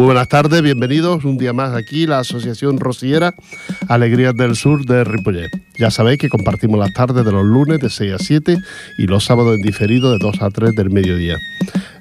Muy 0.00 0.06
buenas 0.06 0.28
tardes, 0.28 0.62
bienvenidos 0.62 1.26
un 1.26 1.36
día 1.36 1.52
más 1.52 1.74
aquí, 1.74 2.06
la 2.06 2.20
Asociación 2.20 2.80
Rociera 2.80 3.34
Alegrías 3.86 4.34
del 4.34 4.56
Sur 4.56 4.86
de 4.86 5.04
Ripollet. 5.04 5.50
Ya 5.78 5.90
sabéis 5.90 6.18
que 6.18 6.30
compartimos 6.30 6.80
las 6.80 6.94
tardes 6.94 7.22
de 7.22 7.30
los 7.30 7.44
lunes 7.44 7.80
de 7.80 7.90
6 7.90 8.14
a 8.14 8.18
7 8.18 8.56
y 8.96 9.06
los 9.06 9.24
sábados 9.24 9.56
en 9.56 9.60
diferido 9.60 10.10
de 10.10 10.16
2 10.18 10.40
a 10.40 10.48
3 10.48 10.74
del 10.74 10.88
mediodía. 10.88 11.36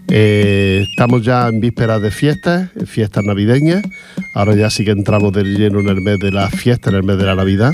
Eh, 0.07 0.85
estamos 0.89 1.23
ya 1.23 1.49
en 1.49 1.59
vísperas 1.59 2.01
de 2.01 2.09
fiestas, 2.09 2.69
fiestas 2.85 3.25
navideñas. 3.25 3.83
Ahora 4.33 4.55
ya 4.55 4.69
sí 4.69 4.85
que 4.85 4.91
entramos 4.91 5.33
de 5.33 5.43
lleno 5.43 5.81
en 5.81 5.89
el 5.89 5.99
mes 5.99 6.19
de 6.19 6.31
la 6.31 6.49
fiesta, 6.49 6.91
en 6.91 6.95
el 6.95 7.03
mes 7.03 7.17
de 7.17 7.25
la 7.25 7.35
Navidad. 7.35 7.73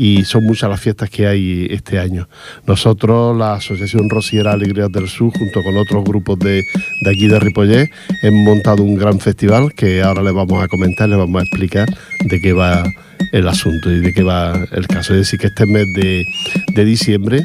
Y 0.00 0.24
son 0.24 0.44
muchas 0.44 0.70
las 0.70 0.80
fiestas 0.80 1.10
que 1.10 1.26
hay 1.26 1.66
este 1.70 1.98
año. 1.98 2.28
Nosotros, 2.68 3.36
la 3.36 3.54
Asociación 3.54 4.08
Rociera 4.08 4.52
Alegrías 4.52 4.92
del 4.92 5.08
Sur, 5.08 5.32
junto 5.36 5.60
con 5.60 5.76
otros 5.76 6.04
grupos 6.04 6.38
de, 6.38 6.62
de 7.02 7.10
aquí 7.10 7.26
de 7.26 7.40
Ripollet, 7.40 7.90
hemos 8.22 8.44
montado 8.44 8.84
un 8.84 8.94
gran 8.94 9.18
festival 9.18 9.74
que 9.74 10.00
ahora 10.00 10.22
les 10.22 10.32
vamos 10.32 10.62
a 10.62 10.68
comentar, 10.68 11.08
les 11.08 11.18
vamos 11.18 11.40
a 11.40 11.44
explicar 11.44 11.88
de 12.24 12.40
qué 12.40 12.52
va 12.52 12.84
el 13.32 13.48
asunto 13.48 13.90
y 13.90 13.98
de 13.98 14.12
qué 14.12 14.22
va 14.22 14.64
el 14.70 14.86
caso. 14.86 15.14
Es 15.14 15.20
decir, 15.20 15.40
que 15.40 15.48
este 15.48 15.66
mes 15.66 15.86
de, 15.96 16.24
de 16.74 16.84
diciembre 16.84 17.42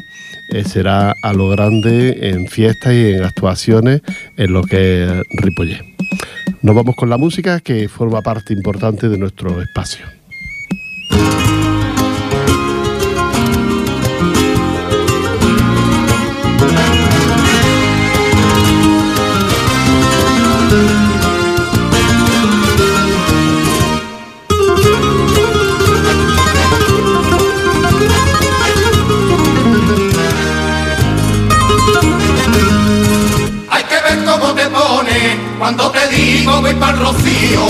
eh, 0.52 0.62
será 0.62 1.12
a 1.22 1.32
lo 1.32 1.48
grande 1.48 2.30
en 2.30 2.46
fiestas 2.46 2.92
y 2.92 3.14
en 3.14 3.24
actuaciones 3.24 4.02
en 4.36 4.52
lo 4.52 4.62
que 4.62 5.02
es 5.02 5.10
Ripollet. 5.42 5.82
Nos 6.62 6.76
vamos 6.76 6.94
con 6.94 7.10
la 7.10 7.18
música 7.18 7.58
que 7.58 7.88
forma 7.88 8.22
parte 8.22 8.52
importante 8.52 9.08
de 9.08 9.18
nuestro 9.18 9.60
espacio. 9.60 10.06
Cuando 35.64 35.90
te 35.92 36.08
digo 36.08 36.60
voy 36.60 36.74
para 36.74 36.92
rocío. 36.92 37.64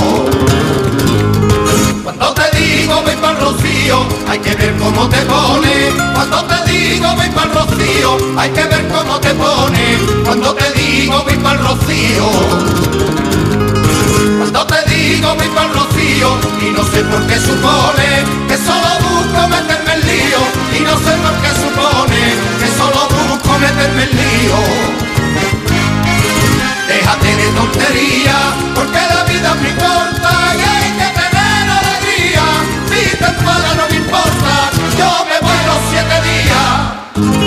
Cuando 2.03 2.34
te 2.34 2.59
digo 2.59 3.00
voy 3.03 3.14
para 3.14 3.39
rocío, 3.39 4.05
hay 4.28 4.41
que 4.41 4.53
ver 4.56 4.77
cómo 4.78 5.09
te 5.09 5.19
pone. 5.19 5.92
Cuando 6.12 6.45
te 6.45 6.72
digo 6.72 7.15
voy 7.15 7.28
para 7.28 7.53
rocío, 7.53 8.17
hay 8.37 8.50
que 8.50 8.65
ver 8.65 8.89
cómo 8.89 9.20
te 9.20 9.33
pone. 9.34 9.98
Cuando 10.25 10.55
te 10.55 10.72
digo 10.72 11.22
voy 11.22 11.37
para 11.37 11.61
rocío. 11.61 12.31
Cuando 14.39 14.67
te 14.67 14.91
digo 14.92 15.34
voy 15.37 15.48
para 15.55 15.69
rocío 15.69 16.37
y 16.67 16.70
no 16.70 16.83
sé 16.83 17.05
por 17.05 17.25
qué 17.28 17.39
supone 17.39 18.09
que 18.48 18.56
solo 18.56 18.91
busco 19.06 19.48
meterme 19.48 19.92
en 19.92 20.00
lío 20.00 20.41
y 20.77 20.81
no 20.81 20.98
sé 20.98 21.12
por 21.22 21.34
qué 21.42 21.50
supone 21.62 22.22
que 22.59 22.67
solo 22.77 23.06
busco 23.06 23.56
meterme 23.56 24.03
en 24.03 24.11
lío. 24.17 25.14
De 27.25 27.49
tontería, 27.57 28.37
porque 28.75 28.99
la 28.99 29.25
vida 29.25 29.55
es 29.55 29.61
muy 29.62 29.73
corta 29.73 30.55
y 30.55 30.61
hay 30.61 30.91
que 30.93 31.09
tener 31.21 31.71
alegría. 31.71 32.45
Si 32.87 33.17
te 33.17 33.29
no 33.77 33.89
me 33.89 33.97
importa, 33.97 34.71
yo 34.99 35.25
me 35.25 35.41
voy 35.41 35.61
los 35.67 35.81
siete 35.91 36.17
días. 36.29 37.44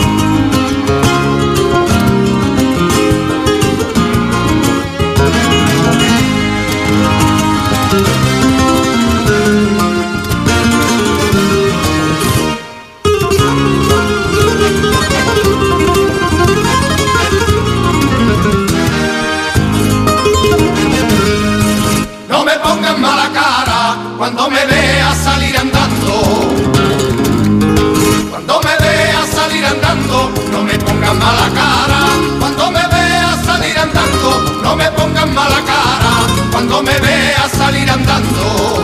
Cuando 36.78 36.92
me 36.92 37.00
veas 37.00 37.52
salir 37.54 37.90
andando. 37.90 38.84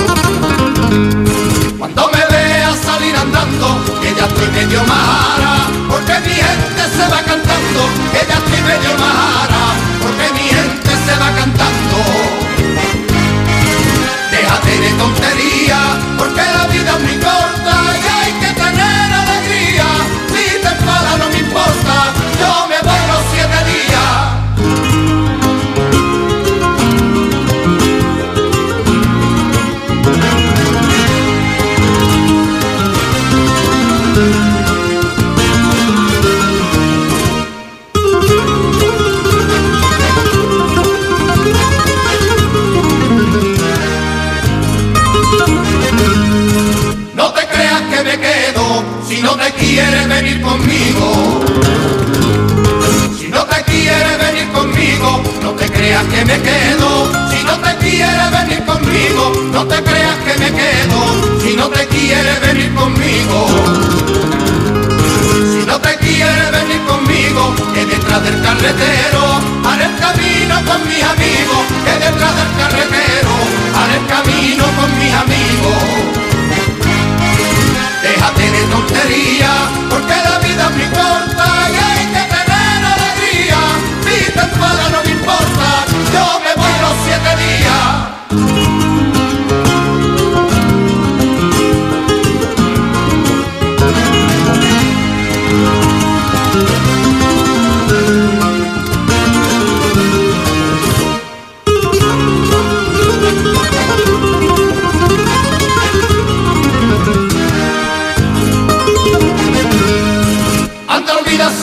Cuando 1.78 2.10
me 2.10 2.26
veas 2.26 2.80
salir 2.80 3.16
andando, 3.16 3.86
que 4.02 4.16
ya 4.16 4.26
estoy 4.26 4.48
medio 4.48 4.84
mara, 4.86 5.68
porque 5.88 6.20
mi 6.22 6.34
gente 6.34 6.73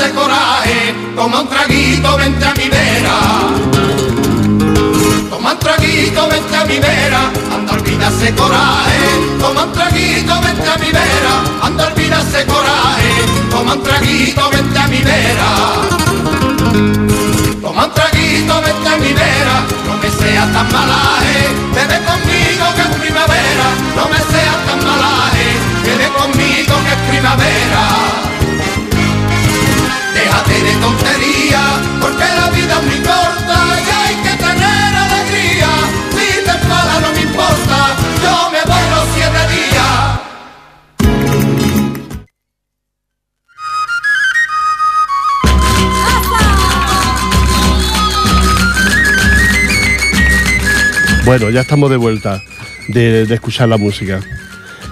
coraje, 0.08 0.94
toma 1.14 1.40
un 1.40 1.48
traguito, 1.48 2.16
vente 2.16 2.44
a 2.44 2.54
mi 2.54 2.68
vera. 2.68 3.18
Toma 5.28 5.52
un 5.52 5.58
traguito, 5.58 6.28
vente 6.28 6.56
a 6.56 6.64
mi 6.64 6.78
vera. 6.78 7.30
Anda, 7.54 7.72
olvida 7.74 8.08
ese 8.08 8.34
coraje, 8.34 9.00
toma 9.38 9.64
un 9.64 9.72
traguito, 9.72 10.40
vente 10.40 10.68
a 10.68 10.76
mi 10.78 10.90
vera. 10.90 11.34
Anda, 11.62 11.86
olvida 11.86 12.20
ese 12.20 12.46
coraje, 12.46 13.12
toma 13.50 13.74
un 13.74 13.82
traguito, 13.82 14.50
vente 14.50 14.78
a 14.78 14.86
mi 14.86 15.02
vera. 15.02 15.50
Toma 17.60 17.84
un 17.84 17.92
traguito, 17.92 18.60
vente 18.62 18.88
a 18.88 18.96
mi 18.96 19.12
vera, 19.12 19.56
no 19.86 19.96
me 20.00 20.10
seas 20.10 20.52
tan 20.52 20.72
malaje, 20.72 21.48
bebe 21.74 22.00
conmigo 22.04 22.64
que 22.74 22.82
es 22.82 23.00
primavera, 23.00 23.66
no 23.96 24.08
me 24.08 24.18
seas 24.18 24.58
tan 24.66 24.80
malaje, 24.84 25.46
bebe 25.84 26.08
conmigo 26.08 26.74
que 26.84 26.92
es 26.92 27.10
primavera 27.10 28.29
déjate 30.30 30.62
de 30.62 30.74
tontería, 30.80 31.62
porque 32.00 32.24
la 32.24 32.50
vida 32.50 32.74
es 32.78 32.86
muy 32.86 33.00
corta 33.02 33.58
y 33.84 33.90
hay 33.90 34.14
que 34.22 34.36
tener 34.36 34.94
alegría. 35.06 35.70
Si 36.10 36.26
te 36.44 36.54
no 37.00 37.12
me 37.12 37.22
importa, 37.22 37.96
yo 38.22 38.50
me 38.52 38.62
voy 38.70 38.84
los 38.94 39.06
siete 39.14 39.42
días. 39.54 40.20
Bueno, 51.24 51.50
ya 51.50 51.60
estamos 51.60 51.90
de 51.90 51.96
vuelta 51.96 52.42
de, 52.88 53.22
escuchar 53.22 53.68
la 53.68 53.76
música. 53.76 54.20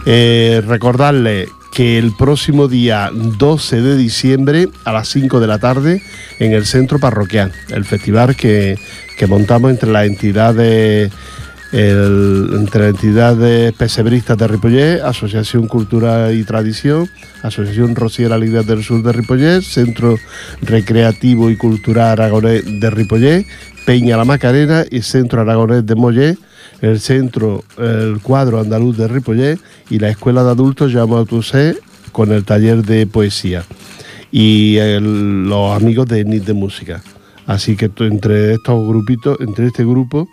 Eh, 0.07 0.63
recordarle 0.67 1.49
que 1.79 1.97
el 1.97 2.11
próximo 2.11 2.67
día 2.67 3.09
12 3.13 3.83
de 3.83 3.97
diciembre 3.97 4.69
a 4.83 4.91
las 4.91 5.07
5 5.11 5.39
de 5.39 5.47
la 5.47 5.61
tarde 5.61 6.03
en 6.41 6.53
el 6.53 6.67
centro 6.67 6.99
parroquial, 6.99 7.53
el 7.69 7.85
festival 7.85 8.35
que, 8.35 8.77
montamos 9.29 9.71
entre 9.71 9.93
las 9.93 10.09
entidades 10.09 11.13
entre 11.73 12.81
las 12.81 12.95
entidades 12.95 13.73
pesebristas 13.75 14.39
de 14.39 14.49
Ripollet, 14.49 15.03
Asociación 15.03 15.67
Cultura 15.67 16.33
y 16.33 16.43
Tradición, 16.45 17.09
Asociación 17.43 17.95
Rociera 17.95 18.37
Alegría 18.37 18.63
del 18.63 18.83
Sur 18.83 19.03
de 19.03 19.13
Ripollet, 19.13 19.63
Centro 19.63 20.17
Recreativo 20.63 21.51
y 21.51 21.57
Cultural 21.57 22.13
Aragonés 22.13 22.65
de 22.81 22.91
Ripollet, 22.91 23.47
Peña 23.85 24.17
La 24.17 24.25
Macarena 24.25 24.85
y 24.91 25.03
Centro 25.03 25.43
Aragonés 25.43 25.85
de 25.85 25.95
Mollet, 25.95 26.39
el 26.81 27.01
Centro 27.01 27.65
el 27.77 28.21
Cuadro 28.23 28.61
Andaluz 28.61 28.97
de 28.97 29.09
Ripollet 29.09 29.59
y 29.91 29.99
la 29.99 30.09
Escuela 30.09 30.45
de 30.45 30.51
Adultos 30.51 30.93
Llamo 30.93 31.19
a 31.19 31.25
con 32.13 32.33
el 32.33 32.45
taller 32.45 32.83
de 32.83 33.07
poesía 33.07 33.65
y 34.31 34.79
los 35.01 35.77
amigos 35.77 36.07
de 36.07 36.25
NIT 36.25 36.45
de 36.45 36.53
Música. 36.55 37.03
Así 37.49 37.77
que 37.77 37.91
entre 38.01 38.53
estos 38.53 38.87
grupitos, 38.87 39.41
entre 39.41 39.69
este 39.69 39.83
grupo, 39.83 40.29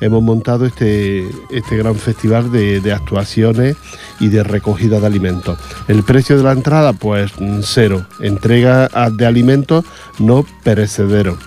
hemos 0.00 0.20
montado 0.20 0.66
este, 0.66 1.24
este 1.50 1.76
gran 1.76 1.94
festival 1.94 2.50
de, 2.50 2.92
actuaciones 2.92 3.76
y 4.18 4.28
de 4.28 4.42
recogida 4.42 4.98
de 4.98 5.06
alimentos. 5.06 5.56
El 5.86 6.02
precio 6.02 6.36
de 6.36 6.42
la 6.42 6.50
entrada, 6.50 6.92
pues 6.92 7.30
cero. 7.62 8.04
Entrega 8.20 8.88
de 9.12 9.26
alimentos 9.26 9.84
no 10.18 10.44
perecederos. 10.64 11.38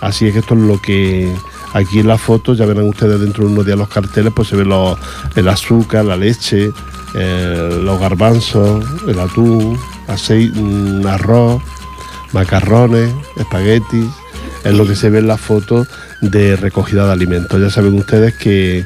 Así 0.00 0.26
es 0.26 0.32
que 0.32 0.40
esto 0.40 0.54
es 0.54 0.60
lo 0.60 0.82
que 0.82 1.32
aquí 1.72 2.00
en 2.00 2.08
la 2.08 2.18
foto, 2.18 2.54
ya 2.54 2.66
verán 2.66 2.88
ustedes 2.88 3.20
dentro 3.20 3.46
de 3.46 3.52
unos 3.52 3.64
días 3.64 3.78
los 3.78 3.88
carteles, 3.88 4.32
pues 4.34 4.48
se 4.48 4.56
ve 4.56 4.64
el 5.36 5.48
azúcar, 5.48 6.04
la 6.04 6.16
leche, 6.16 6.70
eh, 7.14 7.78
los 7.80 8.00
garbanzos, 8.00 8.84
el 9.06 9.20
atún, 9.20 9.78
aceite, 10.08 10.58
mm, 10.58 11.06
arroz, 11.06 11.62
macarrones, 12.32 13.14
espaguetis, 13.36 14.10
es 14.64 14.74
lo 14.74 14.86
que 14.86 14.96
se 14.96 15.10
ve 15.10 15.18
en 15.18 15.28
la 15.28 15.36
foto 15.36 15.86
de 16.20 16.56
recogida 16.56 17.06
de 17.06 17.12
alimentos. 17.12 17.60
Ya 17.60 17.70
saben 17.70 17.94
ustedes 17.94 18.34
que 18.34 18.84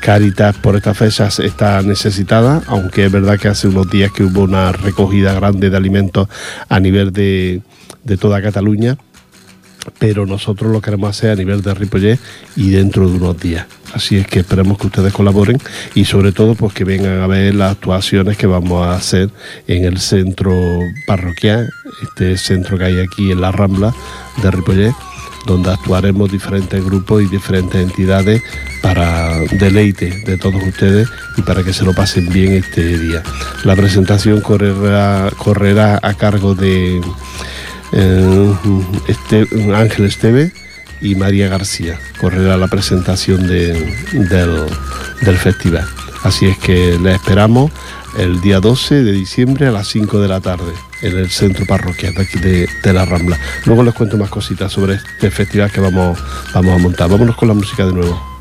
Caritas 0.00 0.56
por 0.56 0.76
estas 0.76 0.96
fechas 0.96 1.38
está 1.38 1.82
necesitada, 1.82 2.62
aunque 2.66 3.04
es 3.04 3.12
verdad 3.12 3.38
que 3.38 3.48
hace 3.48 3.68
unos 3.68 3.90
días 3.90 4.10
que 4.10 4.24
hubo 4.24 4.42
una 4.42 4.72
recogida 4.72 5.34
grande 5.34 5.68
de 5.68 5.76
alimentos 5.76 6.28
a 6.68 6.80
nivel 6.80 7.12
de, 7.12 7.60
de 8.02 8.16
toda 8.16 8.40
Cataluña, 8.40 8.96
pero 9.98 10.26
nosotros 10.26 10.70
lo 10.70 10.80
queremos 10.80 11.10
hacer 11.10 11.30
a 11.30 11.36
nivel 11.36 11.62
de 11.62 11.74
Ripollet 11.74 12.18
y 12.56 12.70
dentro 12.70 13.08
de 13.08 13.16
unos 13.16 13.38
días. 13.38 13.66
Así 13.92 14.16
es 14.16 14.26
que 14.26 14.40
esperemos 14.40 14.78
que 14.78 14.86
ustedes 14.86 15.12
colaboren 15.12 15.58
y 15.94 16.04
sobre 16.04 16.32
todo 16.32 16.54
pues 16.54 16.72
que 16.72 16.84
vengan 16.84 17.20
a 17.20 17.26
ver 17.26 17.54
las 17.54 17.72
actuaciones 17.72 18.36
que 18.36 18.46
vamos 18.46 18.86
a 18.86 18.94
hacer 18.94 19.30
en 19.66 19.84
el 19.84 19.98
centro 19.98 20.52
parroquial, 21.06 21.68
este 22.02 22.36
centro 22.38 22.78
que 22.78 22.84
hay 22.84 23.00
aquí 23.00 23.32
en 23.32 23.40
la 23.40 23.52
Rambla 23.52 23.94
de 24.42 24.50
Ripollet 24.50 24.94
donde 25.46 25.72
actuaremos 25.72 26.30
diferentes 26.30 26.84
grupos 26.84 27.22
y 27.22 27.26
diferentes 27.26 27.82
entidades 27.82 28.42
para 28.80 29.38
deleite 29.58 30.22
de 30.24 30.36
todos 30.38 30.62
ustedes 30.62 31.08
y 31.36 31.42
para 31.42 31.62
que 31.62 31.72
se 31.72 31.84
lo 31.84 31.94
pasen 31.94 32.28
bien 32.32 32.52
este 32.52 32.98
día. 32.98 33.22
La 33.64 33.76
presentación 33.76 34.40
correrá, 34.40 35.30
correrá 35.36 35.98
a 36.02 36.14
cargo 36.14 36.54
de 36.54 37.00
eh, 37.92 38.54
este, 39.08 39.46
Ángel 39.74 40.06
Esteve 40.06 40.52
y 41.00 41.14
María 41.14 41.48
García. 41.48 41.98
Correrá 42.20 42.56
la 42.56 42.68
presentación 42.68 43.46
del, 43.46 43.76
festival. 45.38 45.86
Así 46.22 46.46
es 46.46 46.58
que 46.58 46.98
les 47.02 47.16
esperamos 47.16 47.72
el 48.18 48.40
día 48.40 48.60
12 48.60 49.02
de 49.02 49.12
diciembre 49.12 49.66
a 49.66 49.72
las 49.72 49.88
5 49.88 50.20
de 50.20 50.28
la 50.28 50.40
tarde 50.40 50.72
en 51.02 51.18
el 51.18 51.30
centro 51.30 51.66
parroquial 51.66 52.14
de 52.14 52.22
aquí 52.22 52.38
de, 52.38 52.92
la 52.92 53.04
Rambla. 53.04 53.38
Luego 53.64 53.82
les 53.82 53.94
cuento 53.94 54.16
más 54.16 54.30
cositas 54.30 54.72
sobre 54.72 54.94
este 54.94 55.30
festival 55.30 55.70
que 55.72 55.80
vamos, 55.80 56.18
vamos 56.54 56.74
a 56.74 56.78
montar. 56.78 57.10
Vámonos 57.10 57.36
con 57.36 57.48
la 57.48 57.54
música 57.54 57.84
de 57.84 57.92
nuevo. 57.92 58.31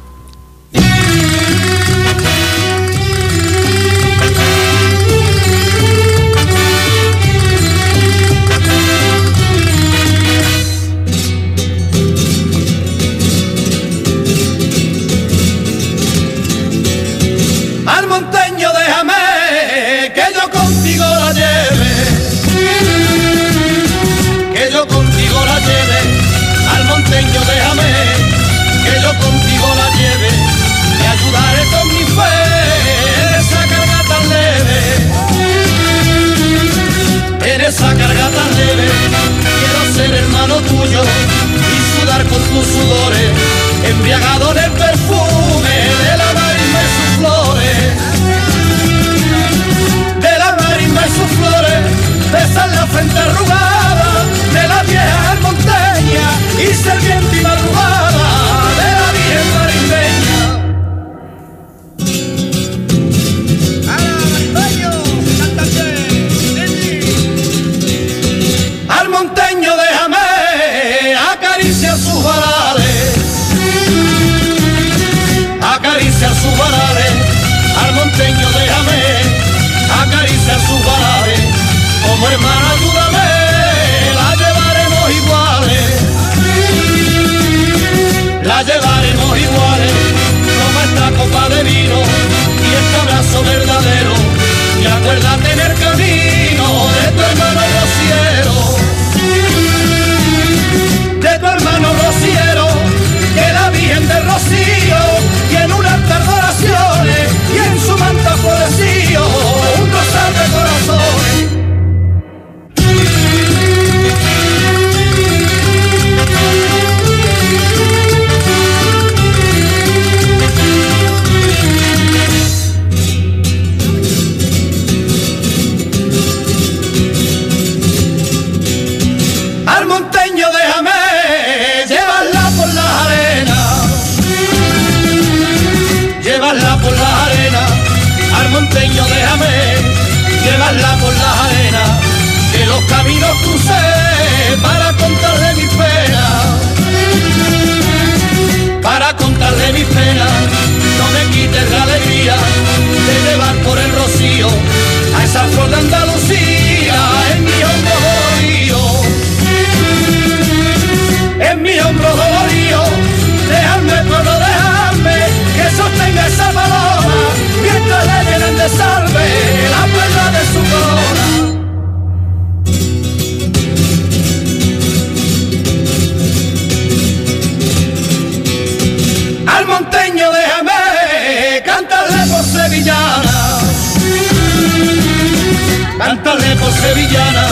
Sevillana, 186.82 187.46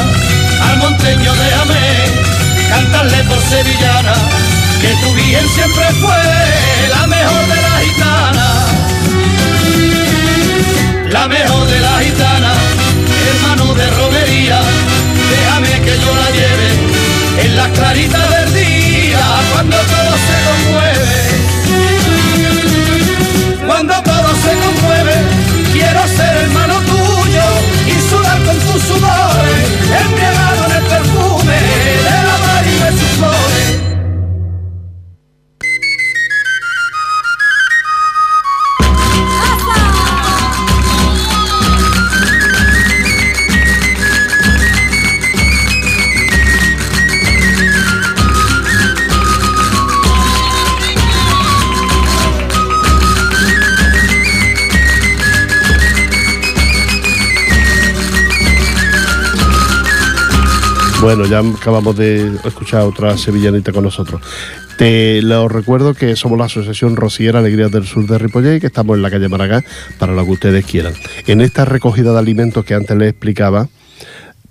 al 0.70 0.78
monteño 0.78 1.32
de 1.34 1.54
Amé, 1.62 1.88
cantarle 2.70 3.24
por 3.26 3.40
sevillana, 3.42 4.14
que 4.82 4.90
tu 5.02 5.14
bien 5.14 5.48
siempre 5.48 5.86
fue 6.02 6.22
la 6.90 7.08
mejor 7.08 7.48
de 7.54 7.62
la 7.68 7.80
gitana. 7.86 8.48
La 11.12 11.28
mejor 11.28 11.68
de 11.68 11.80
la 11.80 12.00
gitana, 12.00 12.54
hermano 13.30 13.74
de 13.76 13.90
romería, 13.92 14.60
déjame 15.34 15.74
que 15.86 16.00
yo 16.04 16.12
la 16.22 16.30
lleve 16.40 16.70
en 17.44 17.56
las 17.56 17.70
claritas 17.70 18.30
del 18.30 18.54
día, 18.54 19.24
cuando 19.54 19.78
todo 19.78 20.14
se 20.28 20.38
conmueve. 20.48 21.20
Cuando 23.68 23.94
todo 24.02 24.19
sudore 28.80 29.89
Bueno, 61.10 61.26
ya 61.26 61.40
acabamos 61.40 61.98
de 61.98 62.36
escuchar 62.46 62.84
otra 62.84 63.18
sevillanita 63.18 63.72
con 63.72 63.84
nosotros. 63.84 64.22
Te 64.78 65.24
lo 65.24 65.48
recuerdo 65.48 65.96
que 65.96 66.16
somos 66.16 66.38
la 66.38 66.46
Asociación 66.46 66.96
Rociera 66.96 67.40
Alegrías 67.40 67.72
del 67.72 67.88
Sur 67.88 68.06
de 68.06 68.20
Ripollet 68.20 68.58
y 68.58 68.60
que 68.60 68.68
estamos 68.68 68.96
en 68.96 69.02
la 69.02 69.10
calle 69.10 69.28
Maragá 69.28 69.64
para 69.98 70.14
lo 70.14 70.24
que 70.24 70.30
ustedes 70.30 70.68
quieran. 70.68 70.94
En 71.26 71.42
esta 71.42 71.66
recogida 71.66 72.14
de 72.14 72.20
alimentos 72.20 72.64
que 72.64 72.76
antes 72.76 72.96
les 72.96 73.10
explicaba, 73.10 73.70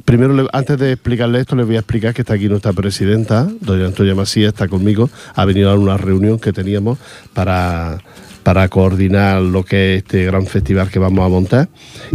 primero 0.04 0.48
antes 0.52 0.76
de 0.78 0.94
explicarle 0.94 1.38
esto, 1.38 1.54
les 1.54 1.64
voy 1.64 1.76
a 1.76 1.78
explicar 1.78 2.12
que 2.12 2.22
está 2.22 2.34
aquí 2.34 2.48
nuestra 2.48 2.72
presidenta, 2.72 3.46
doña 3.60 3.86
Antonia 3.86 4.16
Macías, 4.16 4.48
está 4.48 4.66
conmigo, 4.66 5.08
ha 5.36 5.44
venido 5.44 5.70
a 5.70 5.76
una 5.76 5.96
reunión 5.96 6.40
que 6.40 6.52
teníamos 6.52 6.98
para, 7.34 8.00
para 8.48 8.66
coordinar 8.70 9.42
lo 9.42 9.62
que 9.62 9.96
es 9.96 10.02
este 10.04 10.24
gran 10.24 10.46
festival 10.46 10.88
que 10.90 10.98
vamos 10.98 11.22
a 11.22 11.28
montar 11.28 11.68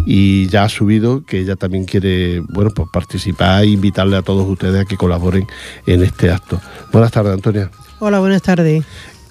y 0.08 0.48
ya 0.48 0.64
ha 0.64 0.70
subido 0.70 1.24
que 1.28 1.38
ella 1.38 1.56
también 1.56 1.86
quiere 1.86 2.40
bueno 2.40 2.72
pues 2.72 2.90
participar 2.92 3.64
e 3.64 3.68
invitarle 3.68 4.18
a 4.18 4.24
todos 4.24 4.50
ustedes 4.50 4.82
a 4.82 4.86
que 4.86 4.98
colaboren 4.98 5.46
en 5.86 6.02
este 6.02 6.32
acto. 6.32 6.60
Buenas 6.92 7.12
tardes, 7.12 7.34
Antonia 7.34 7.70
Hola, 8.00 8.20
buenas 8.20 8.42
tardes. 8.42 8.84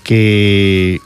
que 0.05 1.01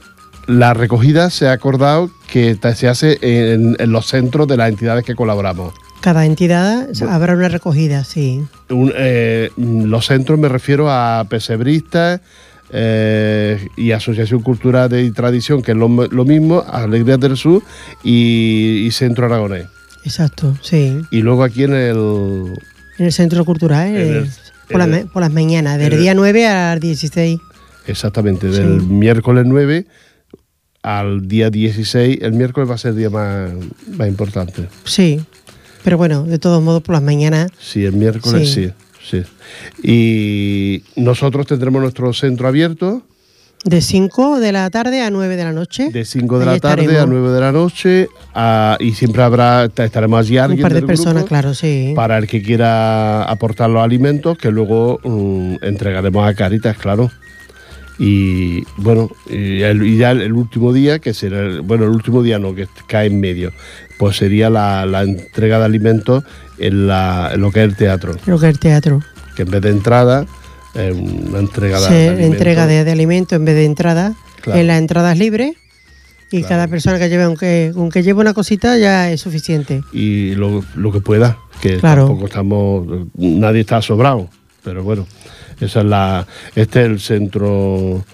la 0.47 0.75
recogida 0.75 1.31
se 1.31 1.49
ha 1.49 1.53
acordado 1.53 2.11
que 2.31 2.59
se 2.75 2.88
hace 2.88 3.19
en, 3.23 3.75
en 3.79 3.91
los 3.91 4.07
centros 4.07 4.47
de 4.49 4.59
las 4.59 4.69
entidades 4.69 5.03
que 5.03 5.15
colaboramos. 5.15 5.73
Cada 6.03 6.26
entidad 6.26 6.88
habrá 7.09 7.33
una 7.33 7.49
recogida, 7.49 8.05
sí. 8.05 8.45
Un- 8.69 8.93
eh, 8.95 9.49
los 9.57 10.05
centros 10.05 10.38
me 10.38 10.50
refiero 10.50 10.91
a 10.91 11.25
pesebristas 11.31 12.21
eh, 12.70 13.68
y 13.76 13.92
Asociación 13.92 14.42
Cultural 14.42 14.88
de 14.88 15.02
y 15.04 15.11
Tradición, 15.11 15.62
que 15.62 15.73
es 15.73 15.76
lo, 15.76 15.88
lo 15.88 16.25
mismo, 16.25 16.64
Alegrías 16.68 17.20
del 17.20 17.37
Sur 17.37 17.62
y, 18.02 18.85
y 18.87 18.90
Centro 18.90 19.26
Aragonés. 19.26 19.66
Exacto, 20.04 20.56
sí. 20.62 21.00
Y 21.11 21.20
luego 21.23 21.42
aquí 21.44 21.64
en 21.64 21.73
el... 21.75 22.52
En 22.99 23.06
el 23.06 23.12
centro 23.12 23.44
cultural, 23.44 23.88
En 23.88 23.96
el- 23.96 24.25
eh, 24.25 24.30
por, 24.70 24.80
en 24.80 24.90
la 24.90 24.96
el- 24.99 25.04
ma- 25.04 25.12
por 25.12 25.23
las 25.23 25.32
mañanas, 25.32 25.78
del 25.78 25.92
el- 25.94 26.00
día 26.00 26.14
9 26.14 26.46
al 26.46 26.80
16. 26.80 27.38
Exactamente, 27.87 28.49
del 28.49 28.80
Sí. 28.80 28.87
miércoles 28.87 29.44
9 29.46 29.87
al 30.82 31.26
día 31.28 31.50
16. 31.50 32.18
El 32.23 32.32
miércoles 32.32 32.70
va 32.70 32.75
a 32.75 32.78
ser 32.78 32.92
el 32.92 32.96
día 32.99 33.11
más, 33.11 33.50
más 33.96 34.08
importante. 34.08 34.68
Sí. 34.85 35.20
Pero 35.85 35.99
bueno, 35.99 36.25
de 36.25 36.38
todos 36.38 36.62
modos, 36.62 36.82
por 36.82 36.94
las 36.94 37.02
mañanas, 37.02 37.50
Sí, 37.61 37.85
el 37.85 37.92
miércoles 37.92 38.50
sí. 38.52 38.66
Sí. 38.66 38.73
Sí, 39.09 39.23
Y 39.83 40.83
nosotros 41.01 41.47
tendremos 41.47 41.81
nuestro 41.83 42.13
centro 42.13 42.49
abierto 42.49 43.03
de 43.65 43.81
5 43.81 44.39
de 44.39 44.53
la 44.53 44.71
tarde 44.71 45.01
a 45.03 45.11
9 45.11 45.35
de 45.37 45.43
la 45.45 45.53
noche. 45.53 45.91
de 45.91 46.05
5 46.05 46.39
de 46.39 46.45
Ahí 46.45 46.55
la 46.55 46.61
tarde 46.61 46.83
a 46.83 46.85
estaremos. 47.03 47.09
9 47.09 47.31
de 47.35 47.41
la 47.41 47.53
noche 47.53 48.09
a- 48.35 48.77
y 48.79 48.93
siempre 48.93 49.23
habrá 49.23 49.65
estaremos 49.65 50.21
allí 50.21 50.37
Un 50.37 50.45
alguien 50.45 50.63
par 50.63 50.73
de 50.73 50.81
del 50.81 50.87
personas, 50.87 51.15
grupo 51.15 51.29
claro, 51.29 51.55
sí. 51.55 51.93
para 51.97 52.19
el 52.19 52.27
que 52.29 52.43
quiera 52.43 53.25
aportar 53.25 53.69
los 53.71 53.83
alimentos 53.83 54.39
que 54.39 54.51
luego 54.53 55.01
mm, 55.03 55.57
entregaremos 55.65 56.29
a 56.29 56.35
Caritas, 56.35 56.77
claro. 56.77 57.11
Y 57.99 58.65
bueno, 58.76 59.11
y, 59.31 59.62
el- 59.62 59.83
y 59.87 59.97
ya 59.97 60.11
el, 60.11 60.33
último 60.33 60.73
día, 60.73 60.99
que 60.99 61.15
será, 61.15 61.41
el- 61.41 61.62
bueno, 61.62 61.85
el 61.85 61.91
último 61.91 62.23
día 62.23 62.38
no, 62.38 62.55
que 62.55 62.69
cae 62.87 63.07
en 63.07 63.21
medio, 63.21 63.53
pues 63.99 64.17
sería 64.17 64.50
la, 64.50 64.85
la 64.87 65.03
entrega 65.03 65.59
de 65.59 65.65
alimentos 65.65 66.25
en, 66.59 66.87
la, 66.87 67.31
en 67.33 67.41
lo 67.41 67.50
que 67.50 67.61
es 67.62 67.69
el 67.71 67.76
teatro, 67.76 68.15
Creo 68.25 68.38
que 68.38 68.49
el 68.49 68.59
teatro. 68.59 69.03
que 69.35 69.43
en 69.43 69.50
vez 69.50 69.62
de 69.62 69.71
entrada, 69.71 70.26
es 70.75 70.95
una 70.95 71.38
entrega 71.38 71.81
de, 71.81 71.87
Se 71.87 71.95
de 71.95 72.09
alimentos. 72.09 72.33
entrega 72.37 72.67
de, 72.67 72.85
de 72.85 72.93
alimentos 72.93 73.37
en 73.37 73.45
vez 73.47 73.55
de 73.55 73.65
entrada. 73.65 74.15
Claro. 74.43 74.61
En 74.61 74.67
las 74.69 74.79
entradas 74.79 75.17
libres. 75.19 75.53
Y 76.31 76.38
Claro. 76.41 76.49
cada 76.49 76.69
persona 76.69 76.99
que 76.99 77.09
lleve, 77.09 77.23
aunque, 77.23 77.73
aunque 77.75 78.03
lleve 78.03 78.21
una 78.21 78.35
cosita, 78.35 78.76
ya 78.76 79.11
es 79.12 79.21
suficiente. 79.21 79.83
y 79.93 80.35
lo, 80.35 80.62
lo 80.75 80.91
que 80.93 81.00
pueda, 81.00 81.38
que 81.62 81.76
Claro. 81.79 82.07
tampoco 82.09 82.26
estamos, 82.26 82.87
nadie 83.15 83.61
está 83.61 83.81
sobrado, 83.81 84.29
pero 84.65 84.83
bueno, 84.83 85.07
esa 85.61 85.81
es 85.81 85.87
la, 85.87 86.27
este 86.55 86.81
es 86.81 86.87
el 86.87 87.01
centro. 87.01 88.05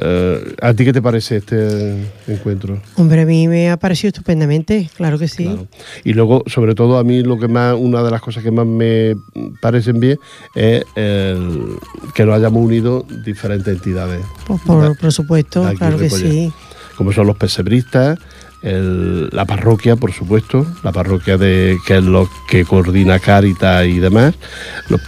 eh, 0.00 0.54
¿A 0.62 0.72
ti 0.72 0.84
qué 0.86 0.92
te 0.92 1.02
parece 1.02 1.36
este 1.36 2.06
encuentro? 2.26 2.80
Hombre, 2.96 3.22
a 3.22 3.26
mí 3.26 3.46
me 3.48 3.70
ha 3.70 3.76
parecido 3.76 4.08
estupendamente, 4.08 4.88
claro 4.96 5.18
que 5.18 5.28
sí. 5.28 5.44
Claro. 5.44 5.66
Y 6.04 6.14
luego, 6.14 6.44
sobre 6.46 6.74
todo, 6.74 6.98
a 6.98 7.04
mí 7.04 7.22
lo 7.22 7.38
que 7.38 7.48
más, 7.48 7.74
una 7.78 8.02
de 8.02 8.10
las 8.10 8.22
cosas 8.22 8.42
que 8.42 8.50
más 8.50 8.66
me 8.66 9.14
parecen 9.60 10.00
bien 10.00 10.18
es 10.54 10.82
el- 10.96 11.76
que 12.14 12.24
nos 12.24 12.36
hayamos 12.36 12.64
unido 12.64 13.04
diferentes 13.24 13.74
entidades. 13.74 14.20
Pues 14.46 14.60
por, 14.62 14.96
por 14.98 15.12
supuesto, 15.12 15.70
claro 15.76 15.98
que 15.98 16.08
sí. 16.08 16.50
como 16.96 17.12
son 17.12 17.26
los 17.26 17.36
pesebristas, 17.36 18.18
el- 18.62 19.28
la 19.32 19.44
parroquia, 19.44 19.96
por 19.96 20.12
supuesto, 20.12 20.66
la 20.84 20.92
parroquia 20.92 21.36
de 21.36 21.78
que 21.86 21.96
es 21.98 22.04
lo 22.04 22.28
que 22.48 22.64
coordina 22.64 23.18
Cáritas 23.18 23.86
y 23.86 23.98
demás, 23.98 24.34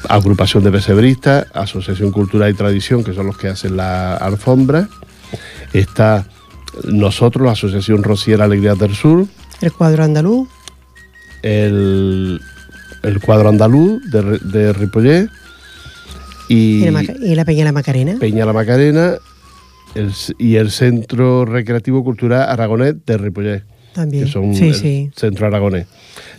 agrupación 0.08 0.64
de 0.64 0.70
pesebristas, 0.72 1.46
Asociación 1.54 2.10
Cultural 2.10 2.50
y 2.50 2.54
Tradición, 2.54 3.04
que 3.04 3.14
son 3.14 3.26
los 3.26 3.36
que 3.36 3.48
hacen 3.48 3.76
la 3.76 4.16
alfombra, 4.16 4.88
está 5.72 6.26
nosotros, 6.84 7.46
la 7.46 7.52
Asociación 7.52 8.02
Rociera 8.02 8.44
Alegrías 8.44 8.78
del 8.78 8.94
Sur, 8.94 9.26
El 9.60 9.72
cuadro 9.72 10.02
andaluz, 10.04 10.48
el, 11.42 12.40
el 13.02 13.20
cuadro 13.20 13.48
andaluz 13.50 14.02
de, 14.10 14.38
de 14.40 14.72
Ripollet. 14.72 15.28
Y, 16.48 16.84
y 16.86 16.90
la, 16.90 17.02
y 17.02 17.34
la 17.34 17.44
Peña 17.44 17.64
La 17.64 17.72
Macarena. 17.72 18.16
Peña 18.18 18.44
la 18.44 18.52
Macarena 18.52 19.14
el 19.94 20.12
y 20.38 20.56
el 20.56 20.70
Centro 20.70 21.44
Recreativo 21.44 22.02
Cultural 22.04 22.48
Aragonés 22.48 22.94
de 23.06 23.18
Ripollet. 23.18 23.64
También. 23.94 24.24
que 24.24 24.30
son 24.30 24.54
sí, 24.54 24.68
el 24.68 24.74
sí. 24.74 25.10
Centro 25.14 25.46
Aragonés. 25.46 25.86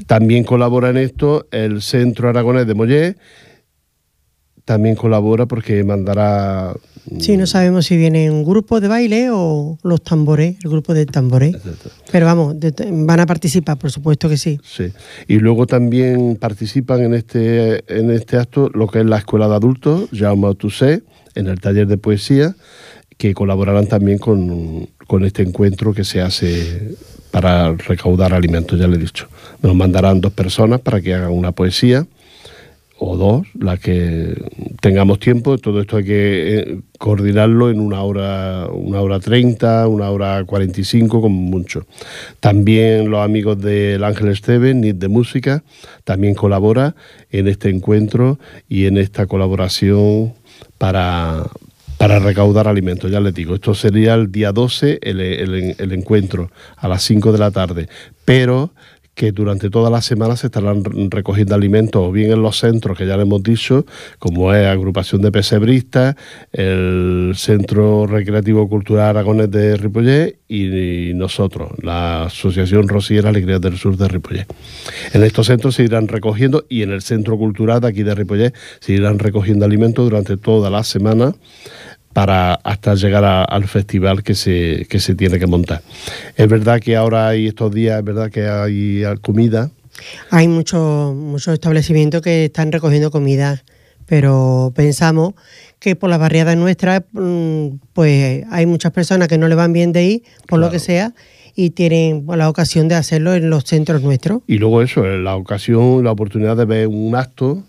También 0.07 0.43
colabora 0.43 0.89
en 0.89 0.97
esto 0.97 1.47
el 1.51 1.81
Centro 1.81 2.29
Aragonés 2.29 2.67
de 2.67 2.73
Mollé. 2.73 3.15
También 4.65 4.95
colabora 4.95 5.45
porque 5.45 5.83
mandará. 5.83 6.73
Sí, 7.19 7.37
no 7.37 7.45
sabemos 7.45 7.85
si 7.85 7.97
viene 7.97 8.31
un 8.31 8.43
grupo 8.43 8.81
de 8.81 8.87
baile 8.87 9.29
o 9.31 9.77
los 9.83 10.01
tambores, 10.01 10.57
el 10.63 10.71
grupo 10.71 10.93
de 10.95 11.05
tambores. 11.05 11.55
Pero 12.11 12.25
vamos, 12.25 12.55
van 12.91 13.19
a 13.19 13.27
participar, 13.27 13.77
por 13.77 13.91
supuesto 13.91 14.27
que 14.27 14.37
sí. 14.37 14.59
Sí. 14.63 14.91
Y 15.27 15.37
luego 15.37 15.67
también 15.67 16.35
participan 16.35 17.03
en 17.03 17.13
este, 17.13 17.83
en 17.95 18.09
este 18.09 18.37
acto 18.37 18.69
lo 18.73 18.87
que 18.87 19.01
es 19.01 19.05
la 19.05 19.19
Escuela 19.19 19.47
de 19.47 19.55
Adultos, 19.55 20.09
Jaume 20.11 20.55
Toussaint, 20.55 21.03
en 21.35 21.47
el 21.47 21.61
taller 21.61 21.85
de 21.85 21.97
poesía, 21.97 22.55
que 23.17 23.33
colaborarán 23.33 23.87
también 23.87 24.17
con, 24.17 24.87
con 25.07 25.25
este 25.25 25.41
encuentro 25.41 25.93
que 25.93 26.03
se 26.03 26.21
hace 26.21 26.95
para 27.31 27.73
recaudar 27.73 28.33
alimentos, 28.33 28.79
ya 28.79 28.87
le 28.87 28.95
he 28.95 28.99
dicho. 28.99 29.27
Nos 29.61 29.75
mandarán 29.75 30.21
dos 30.21 30.31
personas 30.33 30.79
para 30.81 31.01
que 31.01 31.13
hagan 31.13 31.31
una 31.31 31.51
poesía 31.51 32.05
o 32.97 33.17
dos, 33.17 33.45
las 33.59 33.79
que 33.79 34.41
tengamos 34.79 35.19
tiempo. 35.19 35.57
Todo 35.57 35.81
esto 35.81 35.97
hay 35.97 36.05
que 36.05 36.59
eh, 36.59 36.79
coordinarlo 36.97 37.69
en 37.69 37.81
una 37.81 38.01
hora, 38.03 38.67
una 38.71 39.01
hora 39.01 39.19
treinta, 39.19 39.87
una 39.87 40.09
hora 40.11 40.43
cuarenta 40.45 40.79
y 40.79 40.85
cinco, 40.85 41.19
como 41.19 41.35
mucho. 41.35 41.85
También 42.39 43.09
los 43.09 43.19
amigos 43.19 43.59
del 43.61 44.03
Ángel 44.03 44.29
Esteban, 44.29 44.79
NIT 44.79 44.95
de 44.95 45.07
Música, 45.09 45.63
también 46.05 46.35
colabora 46.35 46.95
en 47.31 47.49
este 47.49 47.69
encuentro 47.69 48.39
y 48.69 48.85
en 48.85 48.97
esta 48.97 49.25
colaboración 49.25 50.33
para, 50.77 51.47
para 51.97 52.19
recaudar 52.19 52.67
alimentos. 52.67 53.09
Ya 53.11 53.19
les 53.19 53.33
digo, 53.33 53.55
esto 53.55 53.73
sería 53.73 54.13
el 54.15 54.31
día 54.31 54.51
12, 54.51 54.99
el, 55.01 55.19
el- 55.21 55.75
el 55.77 55.91
encuentro, 55.91 56.51
a 56.77 56.87
las 56.87 57.03
5 57.03 57.31
de 57.31 57.37
la 57.39 57.51
tarde. 57.51 57.87
Pero 58.25 58.71
que 59.15 59.31
durante 59.31 59.69
toda 59.69 59.89
la 59.89 60.01
semana 60.01 60.35
se 60.35 60.47
estarán 60.47 60.83
recogiendo 61.09 61.55
alimentos, 61.55 62.01
o 62.05 62.11
bien 62.11 62.31
en 62.31 62.41
los 62.41 62.59
centros 62.59 62.97
que 62.97 63.07
ya 63.07 63.15
le 63.15 63.23
hemos 63.23 63.41
dicho, 63.41 63.85
como 64.19 64.53
es 64.53 64.67
Agrupación 64.67 65.21
de 65.21 65.31
Pesebristas, 65.31 66.15
el 66.51 67.31
Centro 67.35 68.05
Recreativo 68.05 68.67
Cultural 68.67 69.07
Aragones 69.07 69.49
de 69.49 69.77
Ripollet 69.77 70.39
y 70.47 71.13
nosotros, 71.15 71.71
la 71.81 72.25
Asociación 72.25 72.87
Rosiera 72.87 73.29
Alegría 73.29 73.59
del 73.59 73.77
Sur 73.77 73.97
de 73.97 74.07
Ripollet. 74.07 74.45
En 75.13 75.23
estos 75.23 75.47
centros 75.47 75.75
se 75.75 75.83
irán 75.83 76.07
recogiendo 76.07 76.65
y 76.69 76.83
en 76.83 76.91
el 76.91 77.01
Centro 77.01 77.37
Cultural 77.37 77.79
de 77.79 77.87
aquí 77.87 78.03
de 78.03 78.15
Ripollet 78.15 78.53
se 78.79 78.93
irán 78.93 79.19
recogiendo 79.19 79.65
alimentos 79.65 80.03
durante 80.03 80.37
toda 80.37 80.69
la 80.69 80.83
semana 80.83 81.33
para 82.15 82.53
hasta 82.63 82.95
llegar 82.95 83.25
al 83.25 83.67
festival 83.67 84.23
que 84.23 84.35
se, 84.35 84.87
que 84.89 85.01
se 85.01 85.15
tiene 85.15 85.37
que 85.37 85.47
montar. 85.47 85.81
Es 86.37 86.47
verdad 86.47 86.79
que 86.79 86.95
ahora 86.95 87.27
hay 87.27 87.47
estos 87.47 87.73
días, 87.73 87.99
es 87.99 88.05
verdad 88.05 88.31
que 88.31 88.47
hay 88.47 89.03
comida. 89.21 89.69
Hay 90.29 90.47
muchos 90.47 91.13
muchos 91.13 91.53
establecimientos 91.53 92.21
que 92.21 92.45
están 92.45 92.71
recogiendo 92.71 93.11
comida, 93.11 93.65
pero 94.05 94.71
pensamos 94.73 95.33
que 95.79 95.97
por 95.97 96.09
las 96.09 96.19
barriadas 96.19 96.55
nuestras, 96.55 97.03
mm, 97.11 97.79
pues 97.91 98.45
hay 98.49 98.65
muchas 98.65 98.93
personas 98.93 99.27
que 99.27 99.37
no 99.37 99.49
le 99.49 99.55
van 99.55 99.73
bien 99.73 99.91
de 99.91 100.05
ir, 100.05 100.23
por 100.47 100.59
lo 100.59 100.71
que 100.71 100.79
sea, 100.79 101.13
y 101.53 101.71
tienen 101.71 102.25
la 102.29 102.47
ocasión 102.47 102.87
de 102.87 102.95
hacerlo 102.95 103.33
en 103.33 103.49
los 103.49 103.65
centros 103.65 104.01
nuestros. 104.01 104.41
Y 104.47 104.57
luego 104.57 104.81
eso, 104.81 105.05
la 105.05 105.35
ocasión, 105.35 106.05
la 106.05 106.11
oportunidad 106.11 106.55
de 106.55 106.63
ver 106.63 106.87
un 106.87 107.13
acto 107.13 107.61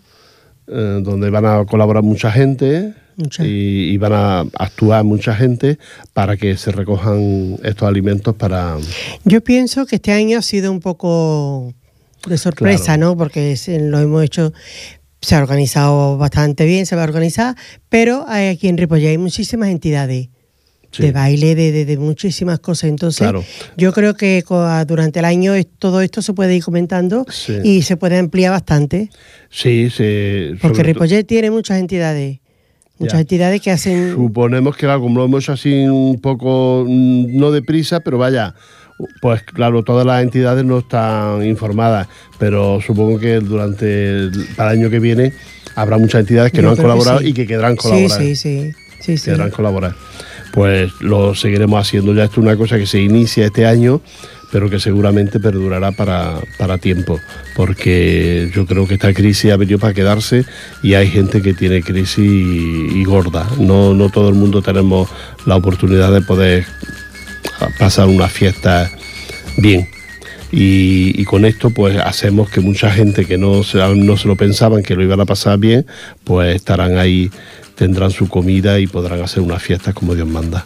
eh, 0.67 1.01
donde 1.03 1.29
van 1.31 1.45
a 1.45 1.65
colaborar 1.65 2.03
mucha 2.03 2.31
gente 2.31 2.93
y, 3.39 3.97
van 3.97 4.13
a 4.13 4.39
actuar 4.57 5.03
mucha 5.03 5.35
gente 5.35 5.79
para 6.13 6.37
que 6.37 6.55
se 6.57 6.71
recojan 6.71 7.57
estos 7.63 7.87
alimentos 7.87 8.35
para... 8.35 8.77
Yo 9.23 9.41
pienso 9.41 9.85
que 9.85 9.95
este 9.95 10.11
año 10.11 10.37
ha 10.37 10.41
sido 10.41 10.71
un 10.71 10.79
poco 10.79 11.73
de 12.27 12.37
sorpresa, 12.37 12.97
¿no? 12.97 13.17
Porque 13.17 13.55
lo 13.79 13.99
hemos 13.99 14.23
hecho, 14.23 14.53
se 15.21 15.35
ha 15.35 15.39
organizado 15.39 16.17
bastante 16.17 16.65
bien, 16.65 16.85
se 16.85 16.95
va 16.95 17.03
a 17.03 17.05
organizar, 17.05 17.55
pero 17.89 18.25
aquí 18.27 18.67
en 18.67 18.77
Ripollet 18.77 19.09
hay 19.09 19.17
muchísimas 19.17 19.69
entidades. 19.69 20.29
de 20.97 21.11
baile, 21.11 21.53
de, 21.53 21.85
de, 21.85 21.97
muchísimas 21.97 22.59
cosas. 22.59 22.89
Entonces, 22.89 23.27
yo 23.75 23.93
creo 23.93 24.15
que 24.15 24.43
durante 24.87 25.19
el 25.19 25.25
año 25.25 25.53
todo 25.79 26.01
esto 26.01 26.21
se 26.21 26.33
puede 26.33 26.55
ir 26.55 26.63
comentando 26.63 27.25
y 27.63 27.81
se 27.81 27.97
puede 27.97 28.17
ampliar 28.17 28.51
bastante. 28.51 29.09
Sí, 29.49 29.89
sí. 29.89 30.51
Porque 30.61 30.83
Ripollet 30.83 31.23
tiene 31.23 31.49
muchas 31.51 31.79
entidades. 31.79 32.39
Muchas 32.99 33.19
entidades 33.19 33.61
que 33.61 33.71
hacen. 33.71 34.13
Suponemos 34.13 34.75
que 34.75 34.87
como 34.87 35.19
lo 35.19 35.25
hemos 35.25 35.43
hecho 35.43 35.53
así 35.53 35.85
un 35.85 36.19
poco, 36.19 36.85
mm, 36.87 37.37
no 37.37 37.51
deprisa, 37.51 37.99
pero 37.99 38.17
vaya, 38.17 38.55
pues 39.21 39.43
claro, 39.43 39.83
todas 39.83 40.05
las 40.05 40.23
entidades 40.23 40.65
no 40.65 40.79
están 40.79 41.45
informadas, 41.45 42.07
pero 42.39 42.81
supongo 42.81 43.19
que 43.19 43.39
durante 43.39 44.09
el, 44.09 44.47
para 44.55 44.71
el 44.71 44.79
año 44.79 44.89
que 44.89 44.99
viene 44.99 45.33
habrá 45.75 45.97
muchas 45.97 46.21
entidades 46.21 46.51
que 46.51 46.61
no 46.61 46.71
han 46.71 46.77
colaborado 46.77 47.21
y 47.21 47.33
que 47.33 47.45
quedarán 47.45 47.75
colaborar. 47.75 48.19
Sí, 48.19 48.35
sí, 48.35 48.73
sí. 48.99 49.17
sí, 49.17 49.25
quedarán 49.25 49.51
colaborar. 49.51 49.93
Pues 50.53 50.91
lo 51.01 51.35
seguiremos 51.35 51.79
haciendo. 51.79 52.15
Ya 52.15 52.23
esto 52.23 52.41
es 52.41 52.47
una 52.47 52.57
cosa 52.57 52.77
que 52.79 52.87
se 52.87 52.99
inicia 52.99 53.45
este 53.45 53.67
año 53.67 54.01
pero 54.51 54.69
que 54.69 54.79
seguramente 54.79 55.39
perdurará 55.39 55.91
para, 55.91 56.77
tiempo, 56.79 57.19
porque 57.55 58.49
yo 58.53 58.65
creo 58.65 58.87
que 58.87 58.93
esta 58.95 59.13
crisis 59.13 59.51
ha 59.51 59.57
venido 59.57 59.79
para 59.79 59.93
quedarse 59.93 60.45
y 60.83 60.93
hay 60.93 61.07
gente 61.07 61.41
que 61.41 61.53
tiene 61.53 61.81
crisis 61.81 62.17
y, 62.17 63.03
gorda. 63.03 63.47
No, 63.59 63.93
no 63.93 64.09
todo 64.09 64.29
el 64.29 64.35
mundo 64.35 64.61
tenemos 64.61 65.09
la 65.45 65.55
oportunidad 65.55 66.11
de 66.11 66.21
poder 66.21 66.65
pasar 67.77 68.07
una 68.07 68.27
fiesta 68.27 68.89
bien. 69.57 69.89
Y, 70.49 71.25
con 71.25 71.43
esto 71.43 71.71
pues 71.71 71.97
hacemos 71.97 72.49
que 72.49 72.61
mucha 72.61 72.89
gente 72.89 73.25
que 73.25 73.37
no 73.37 73.63
se, 73.63 73.79
no 73.95 74.15
se 74.15 74.27
lo 74.29 74.37
pensaban 74.37 74.81
que 74.81 74.95
lo 74.95 75.03
iban 75.03 75.19
a 75.19 75.25
pasar 75.25 75.59
bien, 75.59 75.85
pues 76.23 76.55
estarán 76.55 76.97
ahí, 76.97 77.29
tendrán 77.75 78.11
su 78.11 78.29
comida 78.29 78.79
y 78.79 78.87
podrán 78.87 79.21
hacer 79.21 79.43
una 79.43 79.59
fiesta 79.59 79.91
como 79.91 80.15
Dios 80.15 80.27
manda. 80.27 80.65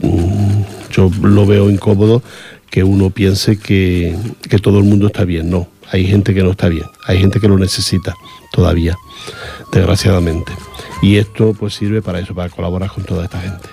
Mm, 0.00 0.62
yo 0.92 1.10
lo 1.22 1.46
veo 1.46 1.70
incómodo 1.70 2.22
que 2.70 2.84
uno 2.84 3.10
piense 3.10 3.58
que, 3.58 4.16
todo 4.62 4.78
el 4.78 4.84
mundo 4.84 5.08
está 5.08 5.24
bien. 5.24 5.50
No, 5.50 5.68
hay 5.90 6.06
gente 6.06 6.32
que 6.34 6.42
no 6.42 6.52
está 6.52 6.68
bien, 6.68 6.86
hay 7.06 7.18
gente 7.18 7.40
que 7.40 7.48
lo 7.48 7.58
necesita 7.58 8.14
todavía, 8.52 8.96
desgraciadamente. 9.72 10.52
Y 11.02 11.16
esto 11.16 11.54
pues 11.58 11.74
sirve 11.74 12.02
para 12.02 12.20
eso, 12.20 12.34
para 12.34 12.48
colaborar 12.48 12.90
con 12.90 13.04
toda 13.04 13.24
esta 13.24 13.40
gente. 13.40 13.68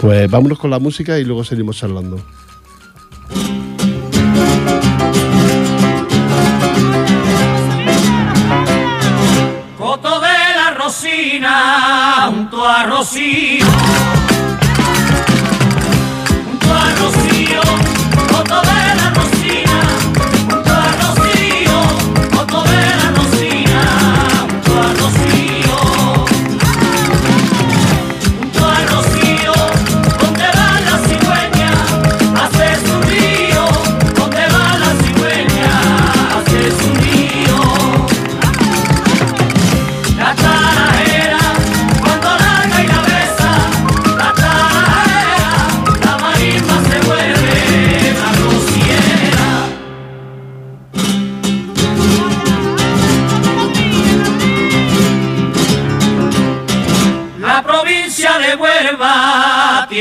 Pues 0.00 0.30
vámonos 0.30 0.58
con 0.58 0.70
la 0.70 0.78
música 0.78 1.18
y 1.18 1.24
luego 1.24 1.44
seguimos 1.44 1.78
charlando. 1.78 2.20
Coto 9.78 10.20
de 10.20 10.38
la 10.56 10.74
Rosina, 10.76 12.30
junto 12.30 12.64
a. 12.64 12.78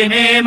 tiene 0.09 0.41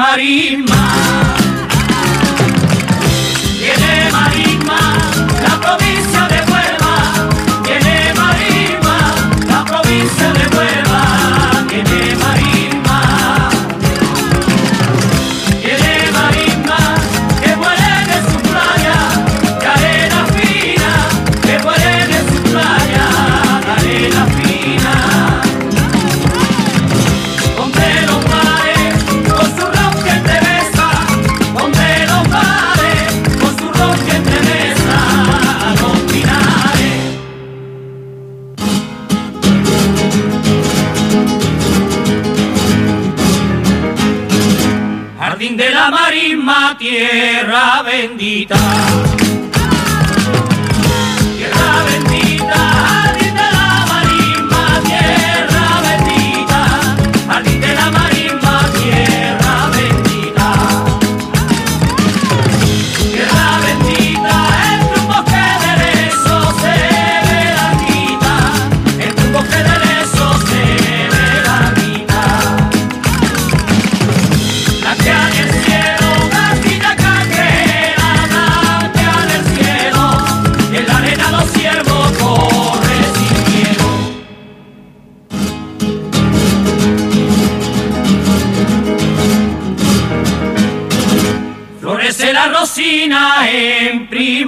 marisma. 45.90 46.76
tierra 46.78 47.82
bendita. 47.82 49.29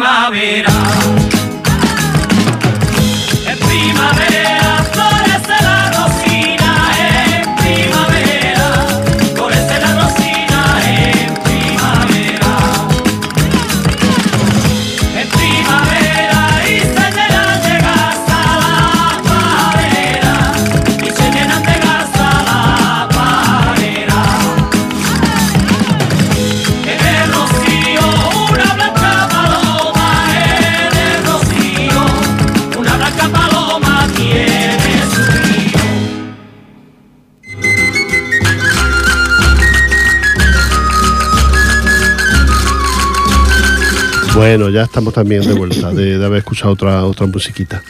Primavera. 0.02 1.11
Bueno, 44.34 44.70
ya 44.70 44.84
estamos 44.84 45.12
también 45.12 45.42
de 45.42 45.52
vuelta 45.52 45.92
de, 45.92 46.14
haber 46.24 46.38
escuchado 46.38 46.72
otra, 46.72 47.04
otra 47.04 47.26
musiquita. 47.26 47.82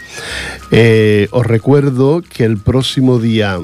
Eh, 0.72 1.28
os 1.31 1.46
recuerdo 1.46 2.20
que 2.20 2.44
el 2.44 2.59
próximo 2.59 3.20
día 3.20 3.61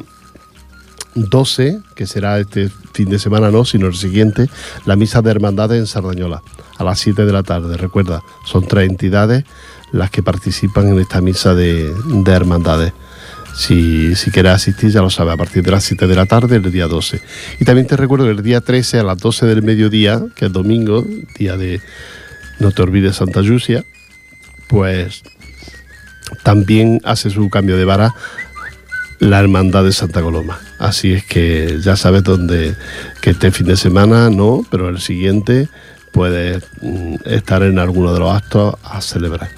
12, 1.17 1.81
que 1.97 2.07
será 2.07 2.39
este 2.39 2.71
fin 2.93 3.11
de 3.11 3.19
semana, 3.19 3.51
no, 3.51 3.65
sino 3.65 3.89
el 3.89 3.95
siguiente, 3.95 4.49
la 4.87 4.95
misa 4.95 5.23
de 5.23 5.31
hermandades 5.33 5.81
en 5.81 5.87
Sardañola, 5.89 6.41
a 6.77 6.85
las 6.85 7.01
7 7.01 7.25
de 7.25 7.33
la 7.33 7.43
tarde. 7.43 7.77
Recuerda, 7.77 8.23
son 8.47 8.67
tres 8.69 8.89
entidades 8.89 9.45
las 9.91 10.11
que 10.11 10.23
participan 10.23 10.89
en 10.89 11.01
esta 11.01 11.21
misa 11.21 11.55
de, 11.55 11.93
hermandades. 12.27 12.93
Si, 13.57 14.15
si, 14.15 14.31
quieres 14.31 14.53
asistir, 14.53 14.91
ya 14.91 15.01
lo 15.03 15.11
sabes, 15.11 15.35
a 15.35 15.37
partir 15.37 15.65
de 15.65 15.73
las 15.73 15.83
7 15.83 16.07
de 16.07 16.15
la 16.15 16.27
tarde, 16.27 16.57
el 16.57 16.71
día 16.71 16.87
12. 16.87 17.21
Y 17.59 17.65
también 17.65 17.89
te 17.89 17.97
recuerdo 17.97 18.27
que 18.27 18.31
el 18.31 18.43
día 18.43 18.61
13 18.61 19.01
a 19.01 19.03
las 19.03 19.19
12 19.19 19.47
del 19.47 19.65
mediodía, 19.65 20.23
que 20.37 20.47
es 20.47 20.53
domingo, 20.53 21.05
día 21.37 21.57
de, 21.57 21.81
no 22.59 22.71
te 22.73 22.83
olvides 22.83 23.17
Santa 23.17 23.41
Lucia, 23.43 23.85
pues 24.69 25.23
también 26.43 27.01
hace 27.05 27.31
su 27.31 27.49
cambio 27.51 27.77
de 27.77 27.85
vara 27.85 28.15
la 29.19 29.41
Hermandad 29.41 29.85
de 29.85 29.93
Santa 29.93 30.23
Coloma. 30.23 30.61
Así 30.79 31.13
es 31.13 31.25
que 31.25 31.79
ya 31.81 31.97
sabes 31.97 32.23
dónde, 32.23 32.77
que 33.21 33.31
este 33.31 33.51
fin 33.51 33.67
de 33.67 33.77
semana 33.77 34.31
no, 34.31 34.65
pero 34.71 34.89
el 34.89 35.01
siguiente 35.01 35.69
puedes 36.13 36.65
mm, 36.81 37.17
estar 37.25 37.63
en 37.63 37.79
alguno 37.79 38.13
de 38.13 38.21
los 38.21 38.35
actos 38.35 38.75
a 38.83 39.01
celebrar. 39.01 39.51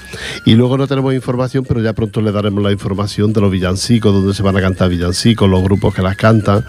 Y 0.45 0.55
luego 0.55 0.77
no 0.79 0.87
tenemos 0.87 1.15
información, 1.15 1.65
pero 1.67 1.81
ya 1.81 1.93
pronto 1.93 2.21
le 2.21 2.33
daremos 2.33 2.63
la 2.63 2.73
información 2.73 3.33
de 3.33 3.41
los 3.41 3.51
villancicos, 3.51 4.13
donde 4.13 4.35
se 4.35 4.43
van 4.43 4.57
a 4.57 4.61
cantar 4.61 4.89
villancicos, 4.89 5.49
los 5.49 5.63
grupos 5.63 5.95
que 5.95 6.03
las 6.03 6.17
cantan 6.17 6.65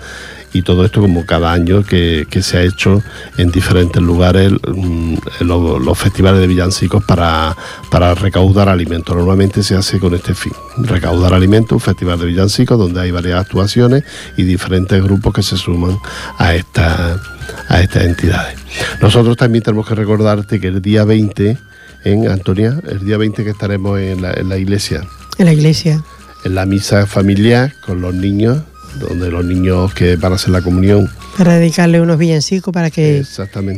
y 0.54 0.62
todo 0.64 0.86
esto 0.86 1.02
como 1.02 1.26
cada 1.26 1.54
año 1.54 1.84
que, 1.84 2.26
se 2.42 2.58
ha 2.58 2.64
hecho 2.64 3.04
en 3.38 3.52
diferentes 3.52 4.02
lugares 4.02 4.52
mm, 4.52 5.16
los, 5.42 5.98
festivales 5.98 6.42
de 6.42 6.48
villancicos 6.48 7.04
para, 7.04 7.56
para 7.90 8.16
recaudar 8.16 8.70
alimentos. 8.70 9.16
Normalmente 9.16 9.64
se 9.64 9.76
hace 9.76 10.00
con 10.00 10.14
este 10.14 10.34
fin, 10.34 10.54
recaudar 10.78 11.34
alimentos, 11.34 11.74
un 11.74 11.80
festival 11.80 12.20
de 12.20 12.26
villancicos 12.26 12.78
donde 12.78 13.02
hay 13.02 13.12
varias 13.12 13.42
actuaciones 13.42 14.04
y 14.38 14.44
diferentes 14.44 15.02
grupos 15.04 15.34
que 15.34 15.44
se 15.44 15.58
suman 15.58 15.98
a, 16.38 16.56
esta, 16.56 17.22
a 17.70 17.82
estas 17.82 18.04
entidades. 18.04 18.58
Nosotros 19.02 19.38
también 19.38 19.64
tenemos 19.64 19.88
que 19.88 19.96
recordarte 19.96 20.60
que 20.60 20.68
el 20.68 20.82
día 20.82 21.04
20 21.06 21.58
en 22.04 22.28
Antonia, 22.30 22.80
el 22.90 23.06
día 23.06 23.18
20 23.18 23.44
que 23.44 23.52
estaremos 23.52 24.00
en 24.00 24.22
la, 24.22 24.34
en 24.34 24.50
la 24.50 24.58
iglesia. 24.58 25.06
En 25.38 25.46
la 25.46 25.54
iglesia. 25.54 26.04
En 26.44 26.56
la 26.56 26.66
misa 26.66 27.06
familiar 27.06 27.74
con 27.86 28.02
los 28.02 28.16
niños 28.16 28.64
donde 29.00 29.32
los 29.32 29.46
niños 29.46 29.94
que 29.94 30.16
van 30.16 30.34
a 30.34 30.36
hacer 30.36 30.50
la 30.50 30.62
comunión. 30.62 31.10
Para 31.38 31.56
dedicarle 31.56 32.02
unos 32.02 32.18
villancicos 32.18 32.74
para 32.74 32.92
que 32.92 33.24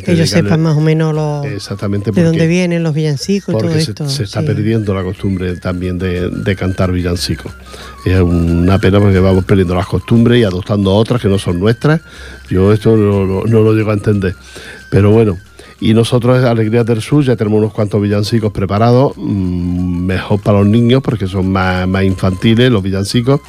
ellos 0.08 0.30
sepan 0.30 0.62
más 0.62 0.76
o 0.76 0.82
menos 0.82 1.14
lo, 1.14 1.44
exactamente 1.44 2.12
de 2.12 2.24
dónde 2.24 2.48
vienen 2.48 2.84
los 2.84 2.94
villancicos 2.94 3.56
y 3.56 3.58
todo 3.58 3.72
se, 3.72 3.80
esto. 3.80 4.10
Se 4.10 4.24
está 4.24 4.42
perdiendo 4.42 4.94
la 4.94 5.04
costumbre 5.04 5.56
también 5.58 6.00
de, 6.00 6.56
cantar 6.56 6.92
villancicos. 6.92 7.52
Es 8.06 8.20
una 8.20 8.80
pena 8.80 9.00
porque 9.00 9.20
vamos 9.20 9.46
perdiendo 9.46 9.76
las 9.76 9.88
costumbres 9.88 10.40
y 10.40 10.44
adoptando 10.44 10.94
otras 10.94 11.22
que 11.22 11.28
no 11.28 11.40
son 11.40 11.60
nuestras. 11.60 12.02
Yo 12.50 12.74
esto 12.74 12.96
no 12.96 13.44
lo 13.46 13.74
llego 13.74 13.92
a 13.92 13.94
entender. 13.94 14.36
Pero 14.90 15.12
bueno. 15.12 15.38
Y 15.84 15.94
nosotros, 15.94 16.42
Alegrías 16.46 16.86
del 16.86 17.02
Sur, 17.02 17.26
ya 17.26 17.36
tenemos 17.36 17.60
unos 17.60 17.74
cuantos 17.74 18.02
villancicos 18.02 18.54
preparados, 18.54 19.18
mm, 19.18 20.06
mejor 20.06 20.40
para 20.40 20.60
los 20.60 20.68
niños 20.68 21.04
porque 21.04 21.28
son 21.28 21.52
más, 21.52 21.86
más, 21.90 22.06
infantiles 22.06 22.72
los 22.72 22.82
villancicos, 22.82 23.42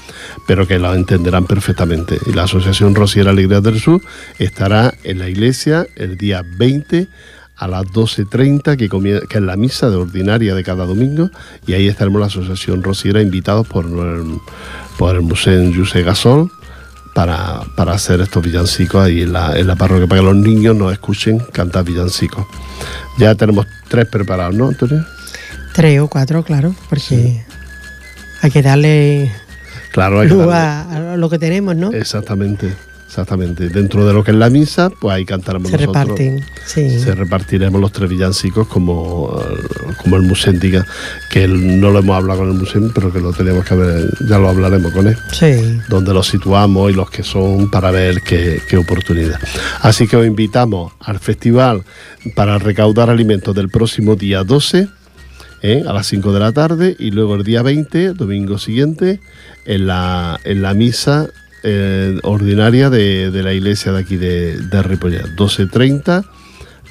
pero 0.44 0.66
que 0.66 0.80
los 0.80 0.96
entenderán 0.96 1.46
perfectamente. 1.46 2.18
Y 2.26 2.32
la 2.32 2.42
Asociación 2.42 2.96
Rosiera 2.96 3.30
Alegrías 3.30 3.62
del 3.62 3.78
Sur 3.78 4.02
estará 4.40 4.92
en 5.04 5.20
la 5.20 5.28
iglesia 5.28 5.86
el 5.94 6.16
día 6.16 6.42
20 6.44 7.06
a 7.54 7.68
las 7.68 7.84
12.30, 7.84 8.76
que, 8.76 9.36
es 9.36 9.40
la 9.40 9.56
misa 9.56 9.88
de 9.88 9.94
ordinaria 9.94 10.56
de 10.56 10.64
cada 10.64 10.86
domingo, 10.86 11.30
y 11.68 11.74
ahí 11.74 11.86
estaremos 11.86 12.18
la 12.20 12.26
Asociación 12.26 12.82
Rosiera 12.82 13.22
invitados 13.22 13.68
por 13.68 13.86
por 14.98 15.14
el 15.14 15.22
Museo 15.22 15.72
José 15.72 16.02
Gasol 16.02 16.50
para, 17.14 17.62
hacer 17.92 18.20
estos 18.20 18.44
villancicos 18.44 19.04
ahí 19.04 19.22
en 19.22 19.32
la, 19.32 19.56
en 19.58 19.66
la 19.66 19.76
parroquia, 19.76 20.06
para 20.06 20.20
que 20.20 20.26
los 20.26 20.36
niños 20.36 20.76
nos 20.76 20.92
escuchen 20.92 21.38
cantar 21.38 21.84
villancicos. 21.84 22.44
Ya 23.18 23.34
tenemos 23.34 23.66
tres 23.88 24.06
preparados, 24.06 24.54
¿no, 24.54 24.68
Antonio? 24.68 25.04
Tres 25.72 26.00
o 26.00 26.08
cuatro, 26.08 26.42
claro, 26.42 26.74
porque 26.90 27.44
hay 28.42 28.50
que 28.50 28.62
darle 28.62 29.32
claro, 29.92 30.20
a 30.20 31.16
lo 31.16 31.30
que 31.30 31.38
tenemos, 31.38 31.76
¿no? 31.76 31.92
Exactamente. 31.92 32.74
Exactamente. 33.14 33.68
Dentro 33.68 34.04
de 34.04 34.12
lo 34.12 34.24
que 34.24 34.32
es 34.32 34.36
la 34.36 34.50
misa, 34.50 34.90
pues 34.90 35.14
ahí 35.14 35.24
cantaremos 35.24 35.70
Se 35.70 35.76
nosotros. 35.76 36.18
reparten, 36.18 36.44
sí. 36.66 36.98
Se 36.98 37.14
repartiremos 37.14 37.80
los 37.80 37.92
tres 37.92 38.10
villancicos 38.10 38.66
como, 38.66 39.40
como 40.02 40.16
el 40.16 40.22
Musén 40.22 40.58
diga, 40.58 40.84
que 41.30 41.46
no 41.46 41.92
lo 41.92 42.00
hemos 42.00 42.16
hablado 42.16 42.40
con 42.40 42.48
el 42.48 42.54
Musén, 42.54 42.90
pero 42.92 43.12
que 43.12 43.20
lo 43.20 43.32
tenemos 43.32 43.64
que 43.64 43.76
ver, 43.76 44.10
ya 44.28 44.40
lo 44.40 44.48
hablaremos 44.48 44.90
con 44.90 45.06
él. 45.06 45.16
Sí. 45.30 45.78
Donde 45.88 46.12
los 46.12 46.26
situamos 46.26 46.90
y 46.90 46.94
los 46.94 47.08
que 47.08 47.22
son 47.22 47.70
para 47.70 47.92
ver 47.92 48.20
qué, 48.22 48.60
oportunidad. 48.76 49.38
Así 49.82 50.08
que 50.08 50.16
os 50.16 50.26
invitamos 50.26 50.92
al 50.98 51.20
festival 51.20 51.84
para 52.34 52.58
recaudar 52.58 53.10
alimentos 53.10 53.54
del 53.54 53.68
próximo 53.68 54.16
día 54.16 54.42
12. 54.42 54.88
¿eh? 55.62 55.84
a 55.86 55.92
las 55.92 56.08
5 56.08 56.32
de 56.32 56.40
la 56.40 56.50
tarde 56.50 56.96
y 56.98 57.12
luego 57.12 57.36
el 57.36 57.44
día 57.44 57.62
20, 57.62 58.14
domingo 58.14 58.58
siguiente, 58.58 59.20
en 59.64 59.86
la, 59.86 60.38
en 60.42 60.62
la 60.62 60.74
misa 60.74 61.30
eh, 61.64 62.18
ordinaria 62.22 62.90
de, 62.90 63.30
la 63.42 63.52
iglesia 63.54 63.90
de 63.92 64.00
aquí 64.00 64.16
de, 64.16 64.58
de 64.58 64.82
Ripollet, 64.82 65.24
12.30, 65.34 66.24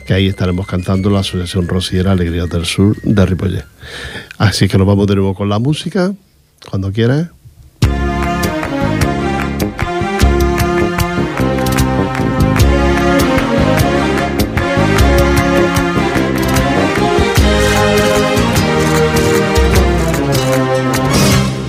que 0.06 0.14
ahí 0.14 0.28
estaremos 0.28 0.66
cantando 0.66 1.10
la 1.10 1.20
Asociación 1.20 1.68
Rosiera 1.68 2.12
Alegría 2.12 2.48
del 2.48 2.66
Sur 2.66 3.00
de 3.04 3.26
Ripollet. 3.26 3.66
Así 4.40 4.68
que 4.68 4.78
nos 4.78 4.88
vamos 4.88 5.08
de 5.08 5.16
nuevo 5.16 5.36
con 5.36 5.48
la 5.48 5.60
música, 5.60 6.14
cuando 6.70 6.92
quieras. 6.92 7.30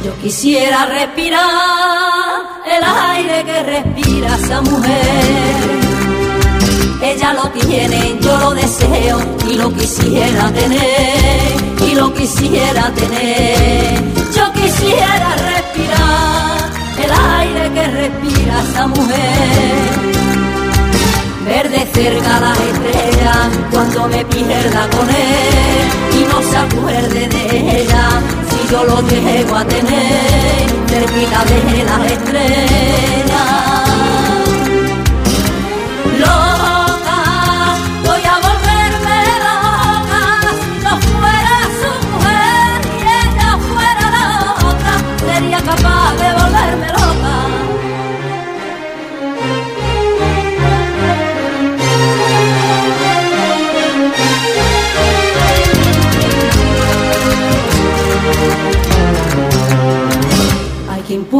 Yo 0.02 0.18
quisiera 0.22 0.86
respirar 0.86 1.93
esa 4.26 4.60
mujer. 4.60 5.84
Ella 7.02 7.34
lo 7.34 7.50
tiene, 7.50 8.18
yo 8.20 8.36
lo 8.38 8.54
deseo 8.54 9.18
y 9.48 9.54
lo 9.54 9.72
quisiera 9.72 10.50
tener, 10.52 11.52
y 11.86 11.94
lo 11.94 12.12
quisiera 12.14 12.90
tener. 12.94 14.02
Yo 14.34 14.52
quisiera 14.52 15.36
respirar 15.36 16.70
el 17.04 17.10
aire 17.40 17.72
que 17.74 17.86
respira 17.88 18.62
esa 18.70 18.86
mujer. 18.86 20.14
Verde 21.44 21.86
cerca 21.92 22.40
la 22.40 22.52
estrella 22.52 23.50
cuando 23.70 24.08
me 24.08 24.24
pierda 24.24 24.88
con 24.88 25.08
él 25.10 25.86
y 26.18 26.24
no 26.24 26.42
se 26.42 26.56
acuerde 26.56 27.28
de 27.28 27.82
ella 27.82 28.08
si 28.48 28.72
yo 28.72 28.82
lo 28.84 29.02
llego 29.02 29.54
a 29.54 29.64
tener 29.66 30.74
cerquita 30.88 31.44
de 31.44 31.84
las 31.84 32.12
estrellas. 32.12 33.83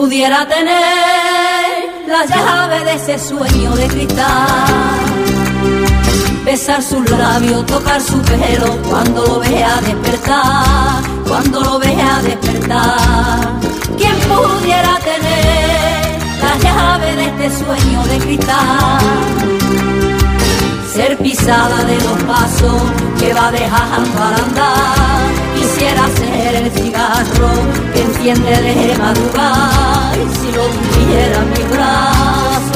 Pudiera 0.04 0.46
tener 0.46 2.04
la 2.06 2.26
llave 2.26 2.84
de 2.84 2.94
ese 2.94 3.18
sueño 3.18 3.74
de 3.74 3.86
cristal, 3.86 5.00
besar 6.44 6.82
sus 6.82 7.08
labios, 7.08 7.64
tocar 7.64 7.98
su 8.02 8.20
pelo 8.20 8.76
cuando 8.86 9.24
lo 9.24 9.40
vea 9.40 9.80
despertar, 9.80 11.02
cuando 11.26 11.60
lo 11.62 11.78
vea 11.78 12.20
despertar. 12.22 13.48
¿Quién 13.96 14.16
pudiera 14.28 14.98
tener 15.10 16.18
la 16.44 16.54
llave 16.58 17.16
de 17.16 17.24
este 17.24 17.64
sueño 17.64 18.02
de 18.04 18.18
cristal? 18.18 18.98
ser 20.92 21.16
pisada 21.16 21.82
de 21.84 21.96
los 21.96 22.22
pasos 22.24 22.82
que 23.18 23.32
va 23.32 23.50
dejando 23.50 24.22
al 24.22 24.34
andar. 24.44 25.43
Quisiera 25.74 26.08
ser 26.16 26.54
el 26.54 26.70
cigarro 26.70 27.50
que 27.92 28.02
enciende 28.02 28.62
de 28.62 28.96
madrugada 28.96 30.12
y 30.14 30.36
si 30.36 30.52
lo 30.52 30.66
tuviera 30.66 31.40
mi 31.46 31.64
brazo. 31.74 32.73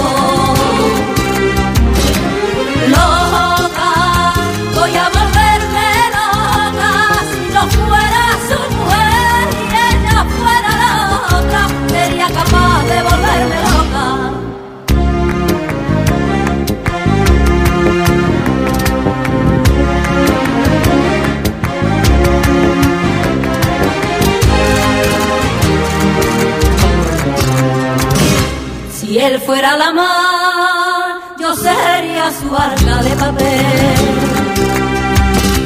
Fuera 29.49 29.79
la 29.79 29.93
mar, 29.95 31.21
yo 31.41 31.55
sería 31.57 32.31
su 32.39 32.55
arca 32.55 33.03
de 33.03 33.17
papel. 33.17 34.05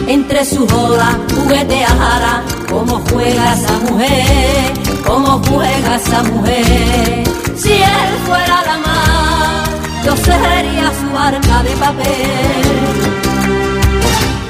Entre 0.06 0.44
sus 0.44 0.72
olas 0.72 1.16
jugueteara 1.34 2.44
como 2.70 3.00
juega 3.10 3.54
esa 3.54 3.76
mujer, 3.88 4.72
como 5.04 5.42
juega 5.48 5.96
esa 5.96 6.22
mujer. 6.22 7.24
Si 7.56 7.72
él 7.72 8.12
fuera 8.24 8.56
la 8.70 8.78
mar, 8.86 9.64
yo 10.04 10.16
sería 10.16 10.86
su 11.00 11.18
arca 11.18 11.62
de 11.64 11.74
papel. 11.84 12.92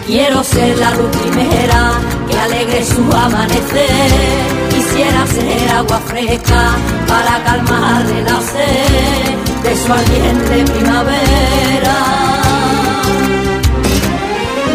Quiero 0.06 0.44
ser 0.44 0.76
la 0.76 0.90
luz 0.90 1.10
primera 1.16 1.92
que 2.28 2.38
alegre 2.38 2.84
su 2.84 3.16
amanecer. 3.16 4.71
Quisiera 4.92 5.26
ser 5.26 5.70
agua 5.70 6.00
fresca 6.00 6.76
para 7.08 7.42
calmarle 7.44 8.22
la 8.24 8.38
sed 8.42 9.36
de 9.62 9.74
su 9.74 9.90
ardiente 9.90 10.64
primavera. 10.70 11.96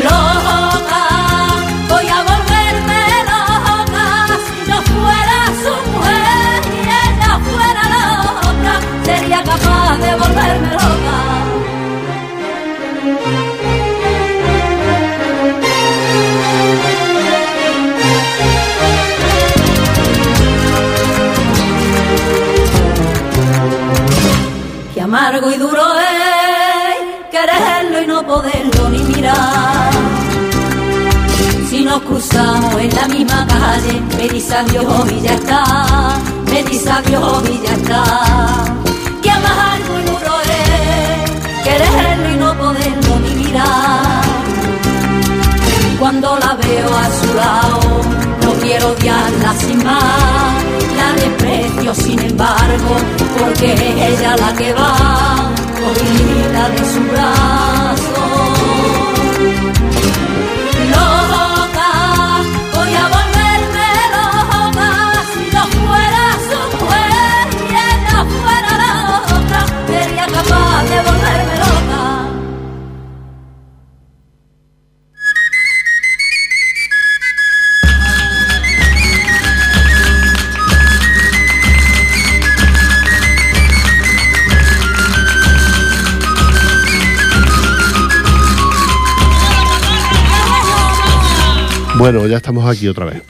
Loca, 0.06 1.06
voy 1.88 2.08
a 2.08 2.20
volverme 2.32 3.04
loca 3.30 4.08
si 4.48 4.58
no 4.72 4.78
fuera 4.92 5.38
su 5.64 5.74
mujer 5.92 6.62
y 6.74 6.90
ella 7.06 7.32
fuera 7.52 7.84
la 7.94 8.06
otra, 8.50 8.74
sería 9.06 9.44
capaz 9.44 9.98
de 10.00 10.12
volverme 10.16 10.37
Amargo 25.38 25.56
y 25.56 25.60
duro 25.60 25.84
es 26.00 27.30
quererlo 27.30 28.02
y 28.02 28.08
no 28.08 28.26
poderlo 28.26 28.90
ni 28.90 28.98
mirar. 29.04 29.92
Si 31.70 31.84
nos 31.84 32.02
cruzamos 32.02 32.82
en 32.82 32.96
la 32.96 33.08
misma 33.08 33.46
calle, 33.46 34.02
me 34.18 34.30
dice 34.30 34.56
adiós 34.56 35.12
y 35.12 35.22
ya 35.22 35.34
está, 35.34 35.64
me 36.50 36.64
dice 36.64 36.90
adiós 36.90 37.44
y 37.52 37.68
ya 37.68 37.74
está. 37.74 38.04
Qué 39.22 39.30
amargo 39.30 40.00
y 40.00 40.04
duro 40.10 40.34
es 40.42 41.32
quererlo 41.64 42.30
y 42.32 42.36
no 42.38 42.58
poderlo 42.58 43.20
ni 43.20 43.36
mirar. 43.36 44.24
Cuando 46.00 46.36
la 46.40 46.56
veo 46.56 46.98
a 46.98 47.10
su 47.12 47.34
lado, 47.36 48.27
quiero 48.68 48.90
odiarla 48.90 49.54
sin 49.56 49.78
más. 49.84 50.64
La 50.98 51.14
desprecio 51.14 51.96
sin 51.96 52.20
embargo, 52.20 52.96
porque 53.40 53.74
es 53.74 54.20
ella 54.20 54.36
la 54.36 54.54
que 54.54 54.74
va, 54.74 55.52
corrida 55.80 56.70
de 56.70 56.86
su 56.94 57.02
brazo. 57.12 57.77
Bueno, 92.10 92.26
ya 92.26 92.38
estamos 92.38 92.66
aquí 92.66 92.88
otra 92.88 93.04
vez. 93.04 93.22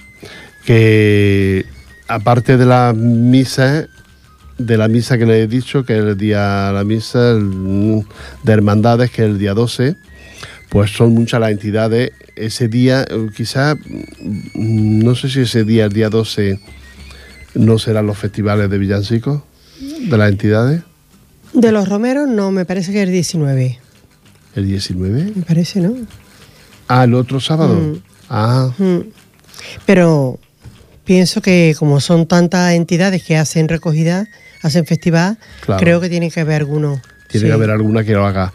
Que 0.64 1.66
aparte 2.08 2.58
de 2.58 2.66
la 2.68 2.94
misa, 2.96 3.88
de 4.60 4.78
la 4.78 4.88
misa 4.88 5.18
que 5.18 5.26
les 5.26 5.46
he 5.46 5.48
dicho, 5.48 5.84
que 5.84 5.98
es 5.98 6.04
el 6.04 6.16
día, 6.16 6.72
la 6.72 6.84
misa 6.84 7.32
el- 7.32 8.06
de 8.44 8.54
hermandades, 8.54 9.10
que 9.10 9.24
es 9.24 9.30
el 9.32 9.40
día 9.40 9.56
12, 9.56 9.96
pues 10.70 10.92
son 10.92 11.16
muchas 11.16 11.40
las 11.42 11.50
entidades. 11.54 12.12
Ese 12.36 12.68
día, 12.68 13.04
quizás, 13.36 13.78
mm, 13.80 15.04
no 15.04 15.16
sé 15.16 15.30
si 15.30 15.40
ese 15.40 15.64
día, 15.64 15.86
el 15.86 15.94
día 15.94 16.12
12, 16.12 16.60
no 17.56 17.80
serán 17.80 18.06
los 18.06 18.20
festivales 18.20 18.70
de 18.70 18.78
villancicos 18.78 19.42
de 20.08 20.18
las 20.20 20.30
entidades, 20.30 20.84
De 21.52 21.72
los 21.72 21.90
romeros, 21.90 22.30
no, 22.30 22.52
me 22.52 22.64
parece 22.66 22.92
que 22.92 23.02
es 23.02 23.08
el 23.08 23.12
19. 23.14 23.80
el 24.54 24.68
19. 24.68 25.32
Me 25.36 25.42
parece, 25.42 25.80
¿no? 25.80 25.96
Ah, 26.88 27.06
el 27.06 27.16
otro 27.16 27.40
sábado. 27.40 27.74
Mm. 27.74 28.17
Ah, 28.30 28.70
Mm. 28.78 29.00
Pero 29.86 30.40
pienso 31.06 31.42
que 31.42 31.76
como 31.78 32.00
son 32.00 32.28
tantas 32.28 32.74
entidades 32.74 33.24
que 33.24 33.38
hacen 33.38 33.68
recogida, 33.70 34.28
hacen 34.62 34.86
festival, 34.86 35.38
Claro. 35.62 35.80
creo 35.82 36.02
que 36.02 36.10
tiene 36.10 36.30
que 36.32 36.42
haber 36.42 36.62
alguno. 36.62 37.02
Tiene 37.28 37.46
Sí. 37.46 37.48
que 37.48 37.54
haber 37.54 37.72
alguna 37.72 38.04
que 38.04 38.14
lo 38.14 38.26
haga 38.26 38.54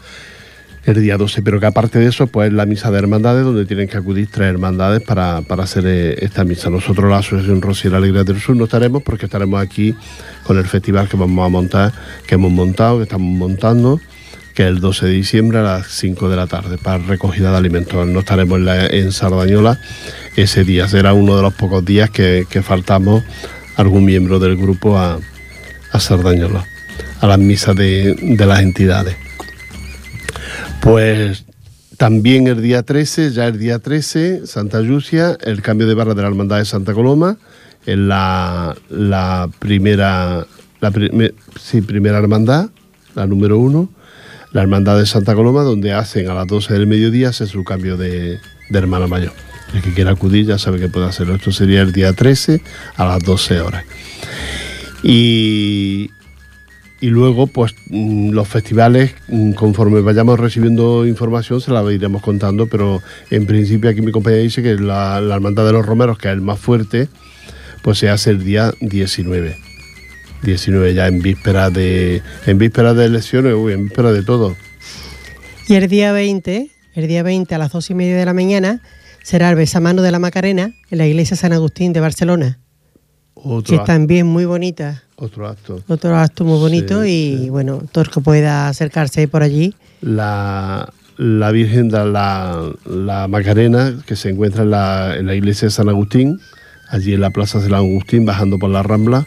el 0.85 1.01
día 1.01 1.17
12, 1.17 1.41
pero 1.41 1.59
que 1.59 1.65
aparte 1.65 1.97
de 1.99 2.07
eso, 2.07 2.27
pues 2.27 2.51
la 2.51 2.65
misa 2.65 2.91
de 2.91 2.97
hermandades, 2.99 3.43
donde 3.45 3.65
tienen 3.65 3.87
que 3.87 3.97
acudir 3.97 4.27
tres 4.29 4.49
hermandades 4.49 5.01
para, 5.01 5.41
para 5.41 5.63
hacer 5.63 5.85
eh, 5.87 6.15
esta 6.19 6.43
misa. 6.43 6.69
Nosotros, 6.69 7.09
la 7.09 7.19
Asociación 7.19 7.61
Rociera 7.61 7.97
Alegría 7.97 8.23
del 8.23 8.39
Sur, 8.41 8.55
no 8.55 8.65
estaremos 8.65 9.01
porque 9.01 9.25
estaremos 9.25 9.61
aquí 9.61 9.95
con 10.43 10.57
el 10.57 10.65
festival 10.65 11.07
que 11.07 11.15
vamos 11.17 11.45
a 11.45 11.49
montar, 11.49 11.93
que 12.27 12.35
hemos 12.35 12.51
montado, 12.51 12.97
que 12.97 13.03
estamos 13.03 13.33
montando, 13.37 14.01
que 14.53 14.63
es 14.63 14.69
el 14.69 14.79
12 14.79 15.07
de 15.07 15.11
diciembre 15.13 15.59
a 15.59 15.63
las 15.63 15.87
5 15.87 16.29
de 16.29 16.35
la 16.35 16.47
tarde, 16.47 16.77
para 16.77 16.99
recogida 16.99 17.51
de 17.51 17.57
alimentos. 17.57 18.07
No 18.07 18.19
estaremos 18.19 18.59
en, 18.59 18.65
la- 18.65 19.11
Sardañola 19.11 19.79
ese 20.35 20.63
día, 20.63 20.87
será 20.87 21.13
uno 21.13 21.35
de 21.35 21.41
los 21.41 21.53
pocos 21.53 21.83
días 21.83 22.09
que, 22.09 22.45
faltamos 22.63 23.23
algún 23.75 24.05
miembro 24.05 24.39
del 24.39 24.55
grupo 24.55 24.97
a, 24.97 25.19
a 25.91 25.99
Sardañola, 25.99 26.65
a 27.21 27.27
las 27.27 27.39
misas 27.39 27.75
de, 27.75 28.15
las 28.45 28.61
entidades. 28.61 29.15
Pues 30.81 31.45
también 31.97 32.47
el 32.47 32.61
día 32.61 32.83
13, 32.83 33.31
ya 33.31 33.47
el 33.47 33.57
día 33.57 33.79
13, 33.79 34.45
Santa 34.45 34.81
Lucia, 34.81 35.37
el 35.41 35.61
cambio 35.61 35.87
de 35.87 35.93
barra 35.93 36.13
de 36.13 36.21
la 36.21 36.27
Hermandad 36.27 36.57
de 36.57 36.65
Santa 36.65 36.93
Coloma, 36.93 37.37
en 37.85 38.07
la, 38.07 38.75
la 38.89 39.49
primera, 39.59 40.45
la 40.79 40.91
primera 40.91 42.17
hermandad, 42.17 42.69
la 43.15 43.25
número 43.27 43.57
uno, 43.57 43.89
la 44.53 44.61
Hermandad 44.61 44.97
de 44.97 45.05
Santa 45.05 45.35
Coloma, 45.35 45.63
donde 45.63 45.91
hacen 45.93 46.29
a 46.29 46.33
las 46.33 46.47
12 46.47 46.73
del 46.73 46.87
mediodía 46.87 47.29
hace 47.29 47.47
su 47.47 47.63
cambio 47.63 47.97
de, 47.97 48.39
de 48.69 48.79
hermana 48.79 49.07
mayor. 49.07 49.33
El 49.73 49.81
que 49.81 49.91
quiera 49.93 50.11
acudir 50.11 50.45
ya 50.45 50.59
sabe 50.59 50.79
que 50.79 50.87
puede 50.87 51.07
hacerlo. 51.07 51.35
Esto 51.35 51.51
sería 51.51 51.81
el 51.81 51.91
día 51.91 52.13
13 52.13 52.61
a 52.95 53.05
las 53.05 53.23
12 53.23 53.61
horas. 53.61 53.83
Y, 55.01 56.11
y 57.01 57.07
luego, 57.07 57.47
pues 57.47 57.73
mm, 57.87 58.29
los 58.29 58.47
festivales, 58.47 59.15
mm, 59.27 59.53
conforme 59.53 60.01
vayamos 60.01 60.39
recibiendo 60.39 61.07
información, 61.07 61.59
se 61.59 61.71
la 61.71 61.91
iremos 61.91 62.21
contando, 62.21 62.67
pero 62.67 63.01
en 63.31 63.47
principio 63.47 63.89
aquí 63.89 64.01
mi 64.01 64.11
compañera 64.11 64.43
dice 64.43 64.61
que 64.61 64.75
la, 64.75 65.19
la 65.19 65.35
Hermandad 65.35 65.65
de 65.65 65.73
los 65.73 65.85
Romeros, 65.85 66.19
que 66.19 66.27
es 66.27 66.33
el 66.33 66.41
más 66.41 66.59
fuerte, 66.59 67.09
pues 67.81 67.97
se 67.97 68.09
hace 68.09 68.29
el 68.29 68.43
día 68.43 68.71
19. 68.79 69.72
19 70.43 70.93
ya 70.93 71.07
en 71.07 71.21
víspera 71.21 71.69
de 71.69 72.21
en 72.45 72.57
víspera 72.57 72.93
de 72.93 73.05
elecciones, 73.05 73.53
uy, 73.55 73.73
en 73.73 73.85
víspera 73.85 74.11
de 74.11 74.23
todo. 74.23 74.55
Y 75.67 75.75
el 75.75 75.87
día 75.87 76.11
20, 76.11 76.69
el 76.95 77.07
día 77.07 77.23
20 77.23 77.55
a 77.55 77.57
las 77.57 77.71
dos 77.71 77.89
y 77.89 77.93
media 77.95 78.17
de 78.17 78.25
la 78.25 78.33
mañana, 78.33 78.81
será 79.23 79.49
el 79.49 79.55
besamano 79.55 80.01
de 80.01 80.11
la 80.11 80.19
Macarena 80.19 80.73
en 80.91 80.97
la 80.97 81.07
iglesia 81.07 81.37
San 81.37 81.53
Agustín 81.53 81.93
de 81.93 81.99
Barcelona. 82.01 82.59
Otro, 83.35 83.63
que 83.63 83.75
acto, 83.75 83.85
también 83.85 84.27
muy 84.27 84.45
bonita. 84.45 85.03
otro 85.15 85.47
acto. 85.47 85.81
Otro 85.87 86.15
acto 86.15 86.43
muy 86.45 86.59
bonito 86.59 87.03
Sí, 87.03 87.09
y 87.09 87.43
sí. 87.43 87.49
bueno, 87.49 87.81
todo 87.91 88.03
el 88.03 88.09
que 88.09 88.21
pueda 88.21 88.67
acercarse 88.67 89.27
por 89.27 89.41
allí. 89.43 89.73
La, 90.01 90.93
la 91.17 91.51
Virgen 91.51 91.89
de 91.89 92.05
la, 92.05 92.71
la 92.85 93.27
Macarena, 93.27 93.95
que 94.05 94.15
se 94.15 94.29
encuentra 94.29 94.63
en 94.63 94.69
la, 94.71 95.15
en 95.17 95.25
la 95.25 95.35
iglesia 95.35 95.67
de 95.67 95.71
San 95.71 95.89
Agustín, 95.89 96.39
allí 96.89 97.13
en 97.13 97.21
la 97.21 97.31
plaza 97.31 97.57
de 97.59 97.65
San 97.65 97.73
Agustín, 97.73 98.25
bajando 98.25 98.59
por 98.59 98.69
la 98.69 98.83
Rambla, 98.83 99.25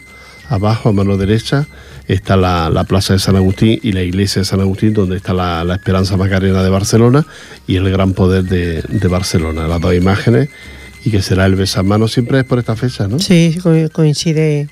abajo 0.49 0.89
a 0.89 0.93
mano 0.93 1.17
derecha, 1.17 1.67
está 2.07 2.35
la, 2.37 2.69
la 2.69 2.83
plaza 2.85 3.13
de 3.13 3.19
San 3.19 3.35
Agustín 3.35 3.79
y 3.83 3.91
la 3.91 4.01
iglesia 4.01 4.41
de 4.41 4.45
San 4.45 4.61
Agustín, 4.61 4.93
donde 4.93 5.17
está 5.17 5.33
la, 5.33 5.63
la 5.63 5.75
Esperanza 5.75 6.15
Macarena 6.17 6.63
de 6.63 6.69
Barcelona 6.69 7.25
y 7.67 7.75
el 7.75 7.89
Gran 7.91 8.13
Poder 8.13 8.43
de, 8.43 8.81
de 8.81 9.07
Barcelona, 9.07 9.67
las 9.67 9.81
dos 9.81 9.93
imágenes, 9.93 10.49
y 11.05 11.11
que 11.11 11.21
será 11.21 11.45
el 11.45 11.55
besamano, 11.55 12.07
siempre 12.07 12.39
es 12.39 12.45
por 12.45 12.59
esta 12.59 12.75
fecha, 12.75 13.07
¿no? 13.07 13.19
Sí, 13.19 13.57
co- 13.61 13.73
coincide 13.91 14.67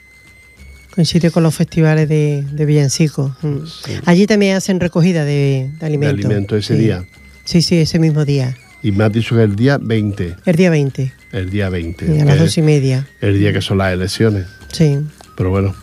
coincide 0.93 1.29
con 1.29 1.43
los 1.43 1.53
festivales 1.53 2.07
de, 2.07 2.43
de 2.53 2.65
villancicos. 2.65 3.31
Mm. 3.41 3.57
Allí 4.05 4.27
también 4.27 4.55
hacen 4.55 4.79
recogida 4.79 5.25
de, 5.25 5.69
de 5.77 5.85
alimentos. 5.85 6.23
alimentos 6.25 6.57
ese 6.59 6.75
Sí. 6.77 6.83
día. 6.83 7.05
Sí, 7.43 7.61
sí, 7.61 7.75
ese 7.77 7.99
mismo 7.99 8.23
día. 8.23 8.55
Y 8.81 8.91
me 8.93 9.03
has 9.03 9.11
dicho 9.11 9.35
que 9.35 9.43
el 9.43 9.55
día 9.57 9.77
20, 9.77 10.35
El 10.45 10.55
día 10.55 10.69
20, 10.69 11.11
el 11.33 11.49
día 11.49 11.69
20, 11.69 12.15
y 12.15 12.19
a 12.21 12.25
las 12.25 12.39
dos 12.39 12.57
y 12.57 12.61
media. 12.61 13.05
el 13.19 13.37
día 13.39 13.51
que 13.51 13.61
son 13.61 13.79
las 13.79 13.91
elecciones. 13.93 14.45
Sí. 14.71 14.99
Pero 15.35 15.49
bueno, 15.49 15.73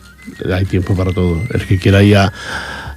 hay 0.53 0.65
tiempo 0.65 0.95
para 0.95 1.11
todo. 1.13 1.39
El 1.53 1.65
que 1.65 1.77
quiera 1.77 2.01
ir 2.03 2.17
a, 2.17 2.25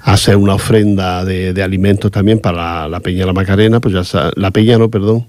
a 0.02 0.12
hacer 0.12 0.36
una 0.36 0.54
ofrenda 0.54 1.24
de, 1.24 1.52
de 1.52 1.62
alimentos 1.62 2.10
también 2.10 2.38
para 2.38 2.82
la, 2.82 2.88
la 2.88 3.00
Peña 3.00 3.26
La 3.26 3.32
Macarena, 3.32 3.80
pues 3.80 3.94
ya 3.94 4.04
sa- 4.04 4.30
la 4.36 4.50
Peña 4.50 4.78
no, 4.78 4.88
perdón, 4.88 5.26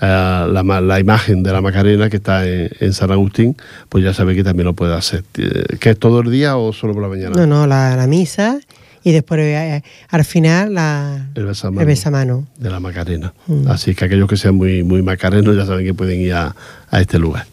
eh, 0.00 0.06
la, 0.06 0.80
la 0.80 1.00
imagen 1.00 1.42
de 1.42 1.52
la 1.52 1.60
Macarena 1.60 2.08
que 2.10 2.16
está 2.16 2.46
en, 2.46 2.70
en 2.80 2.92
San 2.92 3.10
Agustín, 3.10 3.56
pues 3.88 4.04
ya 4.04 4.12
sabe 4.14 4.34
que 4.34 4.42
también 4.44 4.66
lo 4.66 4.74
puede 4.74 4.94
hacer. 4.94 5.24
Eh, 5.38 5.76
¿Que 5.80 5.90
es 5.90 5.98
todo 5.98 6.20
el 6.20 6.30
día 6.30 6.56
o 6.56 6.72
solo 6.72 6.94
por 6.94 7.02
la 7.02 7.08
mañana? 7.08 7.30
No, 7.36 7.46
no, 7.46 7.66
la, 7.66 7.94
la 7.96 8.06
misa 8.06 8.58
y 9.06 9.12
después 9.12 9.38
eh, 9.40 9.82
al 10.08 10.24
final 10.24 10.72
la, 10.74 11.28
El 11.34 11.44
besamano. 11.44 11.80
el 11.82 11.86
besamano. 11.86 12.46
de 12.56 12.70
la 12.70 12.80
Macarena. 12.80 13.34
Mm. 13.46 13.68
Así 13.68 13.94
que 13.94 14.06
aquellos 14.06 14.28
que 14.28 14.36
sean 14.38 14.54
muy, 14.54 14.82
muy 14.82 15.02
macarenos 15.02 15.54
ya 15.56 15.66
saben 15.66 15.84
que 15.84 15.92
pueden 15.92 16.20
ir 16.20 16.32
a, 16.32 16.54
a 16.90 17.00
este 17.00 17.18
lugar. 17.18 17.44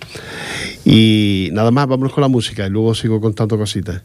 Y 0.86 1.50
nada 1.54 1.72
más, 1.72 1.88
vámonos 1.88 2.14
con 2.14 2.22
la 2.22 2.28
música 2.28 2.66
y 2.66 2.70
luego 2.70 2.96
sigo 2.96 3.22
contando 3.22 3.58
cositas. 3.58 4.04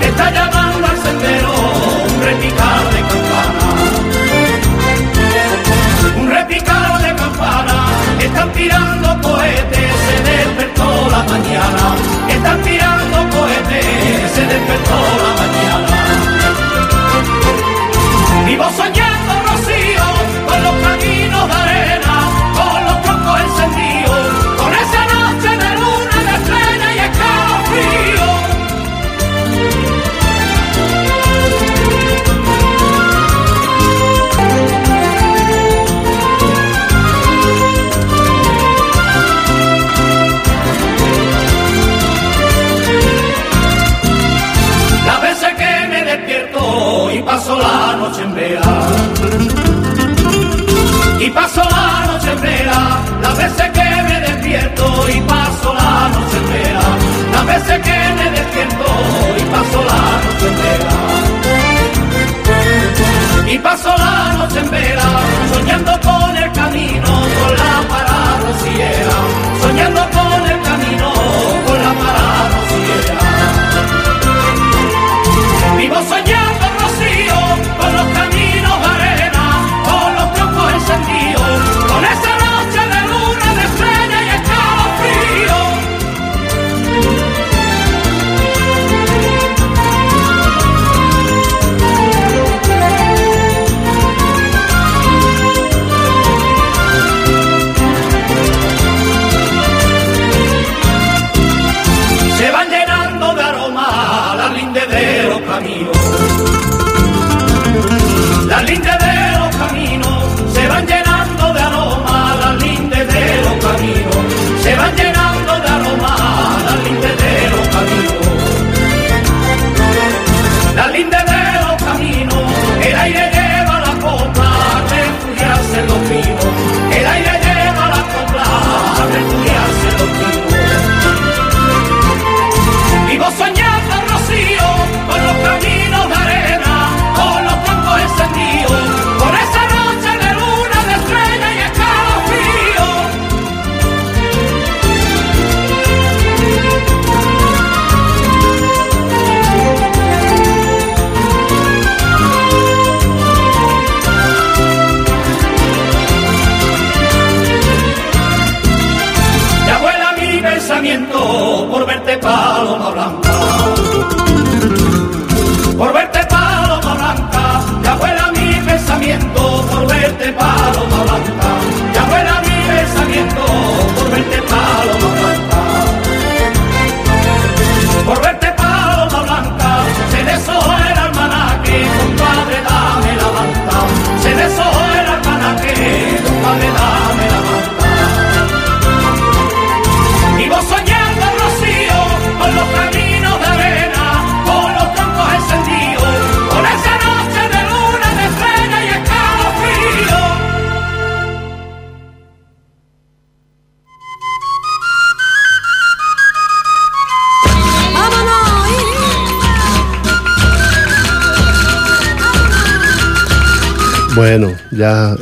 Está 0.00 0.30
llamando 0.30 0.86
al 0.88 0.98
sendero 0.98 1.52
un 1.52 2.22
repicar 2.22 2.90
de 2.92 3.00
campana. 3.10 3.66
Un 6.16 6.30
repicar 6.30 7.00
de 7.00 7.14
campana. 7.14 7.86
Están 8.18 8.52
tirando 8.52 9.20
cohetes, 9.22 9.92
se 10.06 10.16
despertó 10.30 11.08
la 11.10 11.22
mañana. 11.22 12.13
Las 57.74 58.23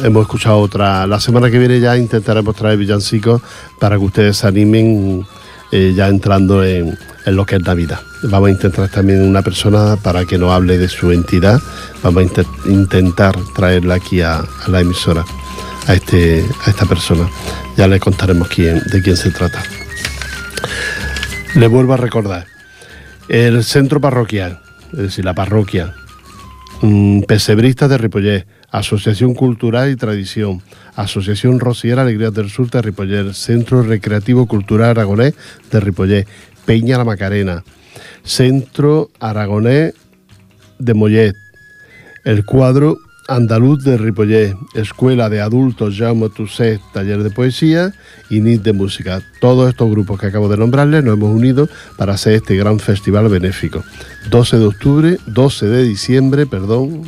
hemos 0.02 0.22
escuchado 0.22 0.58
otra. 0.58 1.06
La 1.06 1.20
semana 1.20 1.50
que 1.50 1.58
viene 1.58 1.80
ya 1.80 1.96
intentaremos 1.96 2.54
traer 2.54 2.78
villancicos 2.78 3.40
para 3.78 3.96
que 3.96 4.04
ustedes 4.04 4.36
se 4.36 4.46
animen 4.46 5.26
eh, 5.70 5.92
ya 5.94 6.08
entrando 6.08 6.64
en, 6.64 6.98
lo 7.26 7.46
que 7.46 7.56
es 7.56 7.62
Navidad. 7.62 8.00
Vamos 8.24 8.48
a 8.48 8.52
intentar 8.52 8.88
también 8.88 9.22
una 9.22 9.42
persona 9.42 9.96
para 9.96 10.24
que 10.24 10.38
nos 10.38 10.50
hable 10.52 10.78
de 10.78 10.88
su 10.88 11.12
entidad. 11.12 11.60
Vamos 12.02 12.24
a 12.36 12.68
intentar 12.68 13.36
traerla 13.54 13.94
aquí 13.94 14.20
a, 14.20 14.44
la 14.68 14.80
emisora, 14.80 15.24
a, 15.86 15.94
este, 15.94 16.44
a 16.66 16.70
esta 16.70 16.84
persona. 16.86 17.28
Ya 17.76 17.86
le 17.86 18.00
contaremos 18.00 18.48
quién, 18.48 18.82
de 18.90 19.02
quién 19.02 19.16
se 19.16 19.30
trata. 19.30 19.62
Le 21.54 21.66
vuelvo 21.68 21.94
a 21.94 21.96
recordar. 21.96 22.46
El 23.28 23.62
centro 23.62 24.00
parroquial, 24.00 24.60
es 24.92 24.98
decir, 24.98 25.24
la 25.24 25.34
parroquia, 25.34 25.94
mm, 26.82 27.22
Pesebristas 27.22 27.88
de 27.88 27.98
Ripollet, 27.98 28.46
Asociación 28.72 29.34
Cultural 29.34 29.90
y 29.90 29.96
Tradición, 29.96 30.62
Asociación 30.96 31.60
Rociera 31.60 32.02
Alegrías 32.02 32.32
del 32.32 32.50
Sur 32.50 32.70
de 32.70 32.82
Ripollet, 32.82 33.32
Centro 33.34 33.82
Recreativo 33.82 34.46
Cultural 34.46 34.90
Aragonés 34.90 35.34
de 35.70 35.78
Ripollet, 35.78 36.26
Peña 36.64 36.98
La 36.98 37.04
Macarena, 37.04 37.62
Centro 38.24 39.10
Aragonés 39.20 39.94
de 40.78 40.94
Mollet, 40.94 41.34
el 42.24 42.44
cuadro 42.44 42.96
Andaluz 43.28 43.84
de 43.84 43.98
Ripollet, 43.98 44.54
Escuela 44.74 45.28
de 45.28 45.40
Adultos 45.40 45.96
Jaume 45.96 46.28
Tusset, 46.30 46.80
Taller 46.92 47.22
de 47.22 47.30
Poesía 47.30 47.92
y 48.30 48.40
NIT 48.40 48.62
de 48.62 48.72
Música. 48.72 49.20
Todos 49.40 49.68
estos 49.68 49.90
grupos 49.90 50.18
que 50.18 50.26
acabo 50.26 50.48
de 50.48 50.56
nombrarles 50.56 51.04
nos 51.04 51.14
hemos 51.14 51.34
unido 51.34 51.68
para 51.96 52.14
hacer 52.14 52.34
este 52.34 52.56
gran 52.56 52.78
festival 52.78 53.28
benéfico. 53.28 53.84
12 54.30 54.58
de 54.58 54.64
octubre, 54.64 55.18
12 55.26 55.66
de 55.66 55.82
diciembre, 55.84 56.46
perdón, 56.46 57.02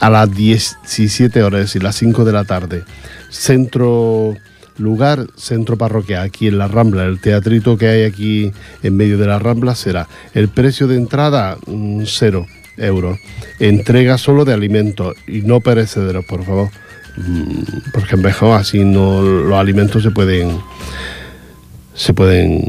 a 0.00 0.10
las 0.10 0.34
17 0.34 1.42
horas, 1.42 1.60
es 1.60 1.66
decir, 1.66 1.82
las 1.82 1.96
5 1.96 2.24
de 2.24 2.32
la 2.32 2.44
tarde. 2.44 2.84
Centro 3.30 4.34
lugar, 4.78 5.26
centro 5.36 5.76
parroquial, 5.76 6.22
aquí 6.24 6.48
en 6.48 6.58
la 6.58 6.68
Rambla, 6.68 7.04
el 7.04 7.20
teatrito 7.20 7.76
que 7.76 7.88
hay 7.88 8.04
aquí 8.04 8.52
en 8.82 8.96
medio 8.96 9.18
de 9.18 9.26
la 9.26 9.38
Rambla 9.38 9.74
será 9.74 10.08
el 10.34 10.48
precio 10.48 10.86
de 10.86 10.96
entrada 10.96 11.56
cero 12.04 12.46
euros. 12.76 13.18
Entrega 13.58 14.18
solo 14.18 14.44
de 14.44 14.52
alimentos 14.52 15.14
y 15.26 15.40
no 15.42 15.60
perecederos, 15.60 16.24
por 16.26 16.44
favor. 16.44 16.68
Mm, 17.16 17.62
porque 17.92 18.16
mejor 18.16 18.60
así 18.60 18.84
no 18.84 19.22
los 19.22 19.58
alimentos 19.58 20.02
se 20.02 20.10
pueden 20.10 20.60
se 21.94 22.12
pueden 22.12 22.62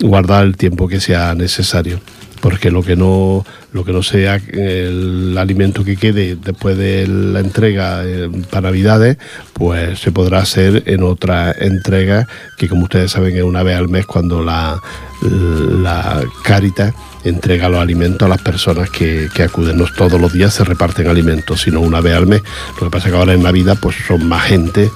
guardar 0.00 0.46
el 0.46 0.56
tiempo 0.56 0.88
que 0.88 1.00
sea 1.00 1.34
necesario 1.34 2.00
porque 2.40 2.70
lo 2.70 2.82
que 2.82 2.96
no 2.96 3.44
lo 3.72 3.84
que 3.84 3.92
no 3.92 4.02
sea 4.02 4.36
el 4.36 5.36
alimento 5.38 5.84
que 5.84 5.96
quede 5.96 6.36
después 6.36 6.76
de 6.76 7.06
la 7.06 7.40
entrega 7.40 8.02
eh, 8.04 8.30
para 8.50 8.68
Navidades, 8.68 9.16
pues 9.52 9.98
se 9.98 10.12
podrá 10.12 10.40
hacer 10.40 10.82
en 10.86 11.02
otra 11.02 11.52
entrega 11.52 12.28
que 12.58 12.68
como 12.68 12.84
ustedes 12.84 13.10
saben 13.10 13.36
es 13.36 13.42
una 13.42 13.62
vez 13.62 13.76
al 13.76 13.88
mes 13.88 14.06
cuando 14.06 14.42
la, 14.42 14.80
la 15.22 16.22
Caritas 16.44 16.94
entrega 17.24 17.68
los 17.68 17.80
alimentos 17.80 18.26
a 18.26 18.28
las 18.28 18.42
personas 18.42 18.90
que, 18.90 19.28
que, 19.34 19.44
acuden. 19.44 19.78
No 19.78 19.86
todos 19.96 20.20
los 20.20 20.32
días 20.32 20.54
se 20.54 20.64
reparten 20.64 21.06
alimentos, 21.06 21.62
sino 21.62 21.80
una 21.80 22.00
vez 22.00 22.16
al 22.16 22.26
mes. 22.26 22.42
Lo 22.80 22.88
que 22.88 22.90
pasa 22.90 23.08
es 23.08 23.12
que 23.12 23.18
ahora 23.18 23.34
en 23.34 23.42
Navidad 23.42 23.78
pues 23.80 23.96
son 24.06 24.26
más 24.28 24.44
gente 24.44 24.90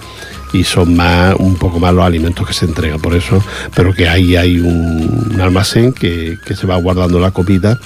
y 0.52 0.64
son 0.64 0.96
más 0.96 1.34
un 1.38 1.56
poco 1.56 1.78
más 1.78 1.94
los 1.94 2.04
alimentos 2.04 2.46
que 2.46 2.54
se 2.54 2.66
entregan 2.66 3.00
por 3.00 3.16
eso 3.16 3.42
pero 3.74 3.92
que 3.92 4.08
ahí 4.08 4.36
hay 4.36 4.60
un, 4.60 5.38
almacén 5.40 5.92
que, 5.92 6.38
que, 6.46 6.54
se 6.54 6.68
va 6.68 6.76
guardando 6.76 7.18
la 7.18 7.32
comida 7.32 7.78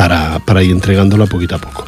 para, 0.00 0.38
para 0.38 0.62
ir 0.62 0.70
entregándola 0.70 1.26
poquito 1.26 1.56
a 1.56 1.58
poco 1.58 1.84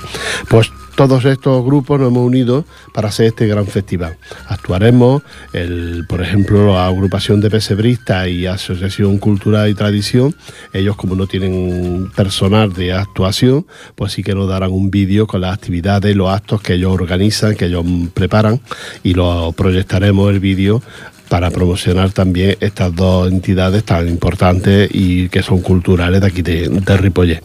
pues 0.50 0.70
todos 0.94 1.24
estos 1.24 1.64
grupos 1.64 1.98
nos 1.98 2.10
hemos 2.10 2.26
unido 2.26 2.66
para 2.92 3.08
hacer 3.08 3.26
este 3.26 3.46
gran 3.46 3.66
festival. 3.66 4.18
Actuaremos, 4.46 5.22
el, 5.54 6.04
por 6.06 6.20
ejemplo, 6.20 6.74
la 6.74 6.86
agrupación 6.86 7.40
de 7.40 7.50
pesebristas 7.50 8.28
y 8.28 8.46
Asociación 8.46 9.18
Cultural 9.18 9.70
y 9.70 9.74
Tradición. 9.74 10.34
Ellos, 10.72 10.96
como 10.96 11.16
no 11.16 11.26
tienen 11.26 12.10
personal 12.14 12.72
de 12.74 12.92
actuación, 12.92 13.66
pues 13.94 14.12
sí 14.12 14.22
que 14.22 14.34
nos 14.34 14.48
darán 14.48 14.70
un 14.70 14.90
vídeo 14.90 15.26
con 15.26 15.40
las 15.40 15.54
actividades, 15.54 16.14
los 16.14 16.28
actos 16.28 16.60
que 16.60 16.74
ellos 16.74 16.92
organizan, 16.92 17.56
que 17.56 17.66
ellos 17.66 17.84
preparan 18.12 18.60
y 19.02 19.14
lo 19.14 19.52
proyectaremos 19.52 20.30
el 20.30 20.40
vídeo 20.40 20.82
para 21.32 21.50
promocionar 21.50 22.12
también 22.12 22.58
estas 22.60 22.94
dos 22.94 23.32
entidades 23.32 23.84
tan 23.84 24.06
importantes 24.06 24.90
y 24.92 25.30
que 25.30 25.42
son 25.42 25.62
culturales 25.62 26.20
de 26.20 26.26
aquí 26.26 26.42
de, 26.42 26.68
de 26.68 26.96
Ripollet. 26.98 27.40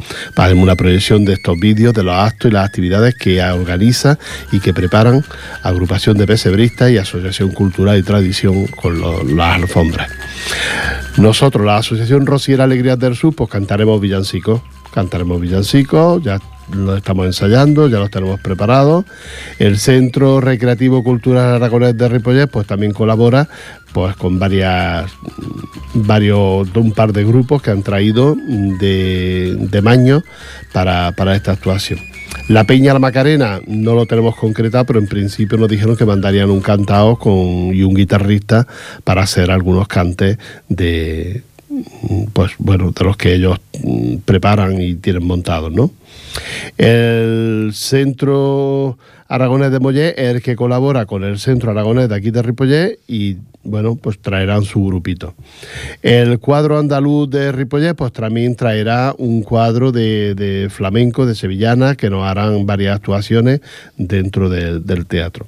Una 0.57 0.75
proyección 0.75 1.23
de 1.23 1.35
estos 1.35 1.57
vídeos, 1.57 1.93
de 1.93 2.03
los 2.03 2.13
actos 2.13 2.51
y 2.51 2.53
las 2.53 2.65
actividades 2.65 3.15
que 3.15 3.41
organiza 3.41 4.19
y 4.51 4.59
que 4.59 4.73
preparan 4.73 5.23
agrupación 5.63 6.17
de 6.17 6.27
pesebristas 6.27 6.91
y 6.91 6.97
Asociación 6.97 7.53
Cultural 7.53 7.97
y 7.97 8.03
Tradición 8.03 8.67
con 8.67 9.37
las 9.37 9.55
alfombras. 9.55 10.11
Nosotros, 11.15 11.65
la 11.65 11.77
Asociación 11.77 12.25
Rociera 12.25 12.65
Alegrías 12.65 12.99
del 12.99 13.15
Sur, 13.15 13.35
pues 13.35 13.49
cantaremos 13.49 14.01
villancicos 14.01 14.59
cantaremos 14.93 15.39
villancicos, 15.39 16.23
ya 16.23 16.39
lo 16.73 16.97
estamos 16.97 17.25
ensayando, 17.25 17.87
ya 17.87 17.99
los 17.99 18.11
tenemos 18.11 18.39
preparados. 18.39 19.05
El 19.59 19.77
Centro 19.77 20.41
Recreativo 20.41 21.03
Cultural 21.03 21.55
Aragonés 21.55 21.97
de 21.97 22.09
Ripollet 22.09 22.47
pues 22.47 22.67
también 22.67 22.93
colabora 22.93 23.47
pues 23.93 24.15
con 24.15 24.37
varias 24.37 25.09
varios 25.93 26.67
un 26.75 26.91
par 26.91 27.13
de 27.13 27.23
grupos 27.23 27.61
que 27.61 27.71
han 27.71 27.83
traído 27.83 28.35
de, 28.35 29.55
de 29.57 29.81
Maño 29.81 30.23
para, 30.73 31.11
para 31.13 31.35
esta 31.35 31.53
actuación. 31.53 31.99
La 32.49 32.63
Peña 32.63 32.93
La 32.93 32.99
Macarena 32.99 33.59
no 33.67 33.93
lo 33.93 34.05
tenemos 34.05 34.35
concretado, 34.35 34.85
pero 34.85 34.99
en 34.99 35.07
principio 35.07 35.57
nos 35.57 35.69
dijeron 35.69 35.97
que 35.97 36.05
mandarían 36.05 36.49
un 36.49 36.61
cantao 36.61 37.17
con, 37.17 37.73
y 37.73 37.83
un 37.83 37.93
guitarrista 37.93 38.67
para 39.03 39.23
hacer 39.23 39.51
algunos 39.51 39.87
cantes 39.87 40.37
de, 40.69 41.43
pues 42.33 42.53
bueno, 42.57 42.91
de 42.91 43.03
los 43.03 43.17
que 43.17 43.33
ellos 43.33 43.59
mm, 43.83 44.17
preparan 44.17 44.81
y 44.81 44.95
tienen 44.95 45.25
montados, 45.25 45.71
¿no? 45.71 45.91
El 46.77 47.71
Centro 47.73 48.97
Aragonés 49.27 49.71
de 49.71 49.79
Mollet 49.79 50.17
es 50.17 50.35
el 50.35 50.41
que 50.41 50.55
colabora 50.55 51.05
con 51.05 51.23
el 51.23 51.37
Centro 51.39 51.71
Aragonés 51.71 52.09
de 52.09 52.15
aquí 52.15 52.31
de 52.31 52.41
Ripollet 52.41 52.99
y 53.07 53.37
bueno, 53.63 53.97
pues 53.97 54.19
traerán 54.19 54.63
su 54.63 54.85
grupito. 54.85 55.33
El 56.01 56.39
cuadro 56.39 56.79
andaluz 56.79 57.29
de 57.29 57.51
Ripollet, 57.51 57.95
pues 57.95 58.13
también 58.13 58.55
traerá 58.55 59.13
un 59.17 59.43
cuadro 59.43 59.91
de, 59.91 60.69
flamenco, 60.71 61.25
de 61.25 61.35
sevillana, 61.35 61.95
que 61.95 62.09
nos 62.09 62.25
harán 62.25 62.65
varias 62.65 62.95
actuaciones 62.95 63.59
dentro 63.97 64.49
del 64.49 65.05
teatro. 65.05 65.47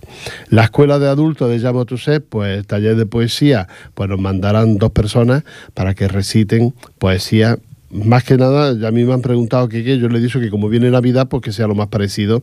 La 0.49 0.65
escuela 0.65 0.99
de 0.99 1.07
adultos 1.07 1.49
de 1.49 1.59
Llamo 1.59 1.85
pues 2.27 2.67
taller 2.67 2.97
de 2.97 3.05
poesía, 3.05 3.69
pues 3.93 4.09
nos 4.09 4.19
mandarán 4.19 4.77
dos 4.77 4.91
personas 4.91 5.43
para 5.73 5.93
que 5.93 6.09
reciten 6.09 6.73
poesía 6.97 7.57
más 7.91 8.23
que 8.23 8.37
nada, 8.37 8.87
a 8.87 8.91
mí 8.91 9.03
me 9.03 9.13
han 9.13 9.21
preguntado 9.21 9.67
que 9.67 9.83
qué, 9.83 9.97
yo 9.97 10.09
le 10.09 10.19
he 10.19 10.21
dicho 10.21 10.39
que 10.39 10.49
como 10.49 10.69
viene 10.69 10.91
Navidad, 10.91 11.27
pues 11.27 11.41
que 11.43 11.51
sea 11.51 11.67
lo 11.67 11.75
más 11.75 11.87
parecido 11.87 12.41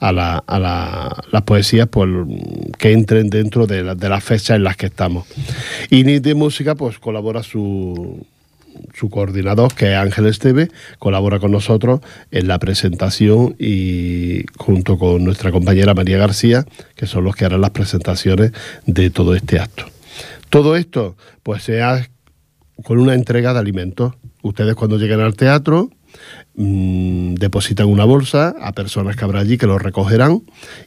a, 0.00 0.12
la, 0.12 0.42
a 0.46 0.58
la, 0.58 1.24
las 1.32 1.42
poesías 1.42 1.88
pues, 1.88 2.08
que 2.78 2.92
entren 2.92 3.28
dentro 3.28 3.66
de, 3.66 3.94
de 3.94 4.08
las 4.08 4.24
fechas 4.24 4.56
en 4.56 4.64
las 4.64 4.76
que 4.76 4.86
estamos. 4.86 5.26
Y 5.90 6.02
de 6.20 6.34
música, 6.34 6.74
pues 6.74 6.98
colabora 6.98 7.42
su, 7.42 8.26
su 8.94 9.10
coordinador, 9.10 9.74
que 9.74 9.92
es 9.92 9.98
Ángel 9.98 10.26
Esteve, 10.26 10.70
colabora 10.98 11.38
con 11.38 11.52
nosotros 11.52 12.00
en 12.30 12.48
la 12.48 12.58
presentación 12.58 13.54
y 13.58 14.44
junto 14.56 14.98
con 14.98 15.24
nuestra 15.24 15.52
compañera 15.52 15.94
María 15.94 16.18
García, 16.18 16.64
que 16.94 17.06
son 17.06 17.24
los 17.24 17.36
que 17.36 17.44
harán 17.44 17.60
las 17.60 17.70
presentaciones 17.70 18.52
de 18.86 19.10
todo 19.10 19.34
este 19.34 19.58
acto. 19.58 19.84
Todo 20.48 20.76
esto, 20.76 21.16
pues 21.42 21.64
se 21.64 21.82
ha 21.82 22.08
con 22.84 22.98
una 22.98 23.14
entrega 23.14 23.52
de 23.52 23.58
alimentos. 23.58 24.14
Ustedes 24.46 24.76
cuando 24.76 24.96
lleguen 24.96 25.20
al 25.20 25.34
teatro 25.34 25.90
mmm, 26.54 27.34
depositan 27.34 27.88
una 27.88 28.04
bolsa 28.04 28.54
a 28.60 28.72
personas 28.72 29.16
que 29.16 29.24
habrá 29.24 29.40
allí 29.40 29.58
que 29.58 29.66
lo 29.66 29.76
recogerán 29.76 30.42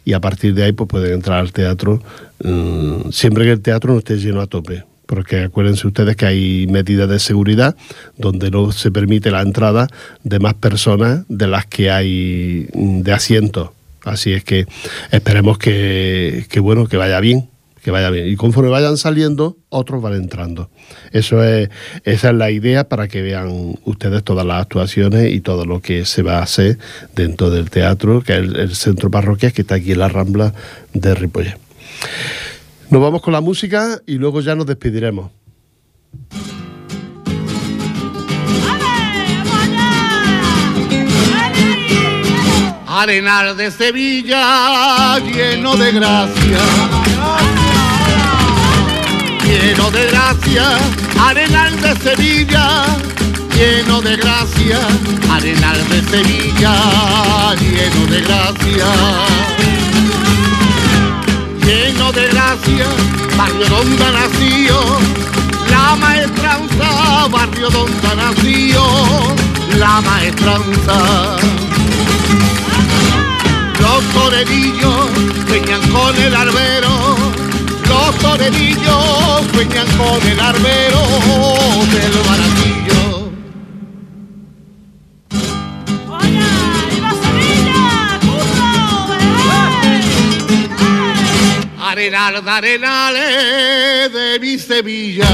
y 0.05 0.13
a 0.13 0.21
partir 0.21 0.53
de 0.53 0.63
ahí 0.63 0.71
pues 0.71 0.87
pueden 0.87 1.15
entrar 1.15 1.39
al 1.39 1.51
teatro 1.51 2.01
mmm, 2.41 3.09
siempre 3.11 3.43
que 3.43 3.51
el 3.51 3.61
teatro 3.61 3.91
no 3.91 3.99
esté 3.99 4.17
lleno 4.17 4.39
a 4.39 4.47
tope. 4.47 4.85
Porque 5.05 5.43
acuérdense 5.43 5.87
ustedes 5.87 6.15
que 6.15 6.25
hay 6.25 6.67
medidas 6.67 7.09
de 7.09 7.19
seguridad 7.19 7.75
donde 8.15 8.49
no 8.49 8.71
se 8.71 8.91
permite 8.91 9.29
la 9.29 9.41
entrada 9.41 9.87
de 10.23 10.39
más 10.39 10.53
personas 10.53 11.25
de 11.27 11.47
las 11.47 11.65
que 11.65 11.91
hay 11.91 12.69
mm, 12.73 13.01
de 13.01 13.11
asientos. 13.11 13.71
Así 14.05 14.31
es 14.31 14.45
que 14.45 14.67
esperemos 15.11 15.57
que, 15.57 16.45
que 16.49 16.61
bueno, 16.61 16.87
que 16.87 16.95
vaya 16.95 17.19
bien 17.19 17.49
vaya 17.91 18.09
bien. 18.09 18.27
Y 18.27 18.35
conforme 18.35 18.69
vayan 18.69 18.97
saliendo, 18.97 19.57
otros 19.69 20.01
van 20.01 20.13
entrando. 20.13 20.69
Eso 21.11 21.43
es, 21.43 21.69
esa 22.03 22.29
es 22.29 22.35
la 22.35 22.51
idea 22.51 22.87
para 22.89 23.07
que 23.07 23.21
vean 23.21 23.75
ustedes 23.85 24.23
todas 24.23 24.45
las 24.45 24.61
actuaciones 24.61 25.33
y 25.33 25.41
todo 25.41 25.65
lo 25.65 25.81
que 25.81 26.05
se 26.05 26.21
va 26.21 26.39
a 26.39 26.43
hacer 26.43 26.77
dentro 27.15 27.49
del 27.49 27.69
teatro, 27.69 28.21
que 28.21 28.33
es 28.33 28.39
el, 28.39 28.75
centro 28.75 29.09
parroquial 29.09 29.53
que 29.53 29.61
está 29.61 29.75
aquí 29.75 29.91
en 29.91 29.99
la 29.99 30.09
Rambla 30.09 30.53
de 30.93 31.15
Ripollet. 31.15 31.57
Nos 32.89 33.01
vamos 33.01 33.21
con 33.21 33.33
la 33.33 33.41
música 33.41 34.01
y 34.05 34.15
luego 34.15 34.41
ya 34.41 34.55
nos 34.55 34.65
despediremos. 34.65 35.31
Arenal 42.91 43.55
de 43.55 43.71
Sevilla 43.71 45.19
lleno 45.19 45.77
de 45.77 45.91
gracia. 45.93 46.59
Lleno 49.59 49.91
de 49.91 50.05
gracia, 50.07 50.77
Arenal 51.19 51.81
de 51.81 51.93
Sevilla, 51.97 52.85
lleno 53.53 53.99
de 54.01 54.15
gracia, 54.15 54.79
Arenal 55.29 55.77
de 55.89 56.01
Sevilla, 56.09 57.55
lleno 57.59 58.05
de 58.07 58.21
gracia. 58.21 58.87
Lleno 61.65 62.11
de 62.13 62.27
gracia, 62.29 62.87
barrio 63.37 63.65
donde 63.67 64.11
nació, 64.13 64.79
la 65.69 65.95
maestranza, 65.97 67.27
barrio 67.29 67.69
donde 67.69 68.15
nació, 68.15 68.81
la 69.77 69.99
maestranza. 69.99 71.35
Los 73.81 74.03
torerillos 74.13 75.09
sueñan 75.47 75.81
con 75.91 76.15
el 76.15 76.33
arbero, 76.33 77.17
los 78.09 78.17
torerillos 78.19 79.45
sueñan 79.53 79.87
con 79.97 80.27
el 80.27 80.39
arbero 80.39 81.01
del 81.93 82.13
baratillo. 82.27 83.29
Arenal 91.79 92.47
arenales 92.47 94.13
de 94.13 94.39
mi 94.39 94.57
Sevilla. 94.57 95.29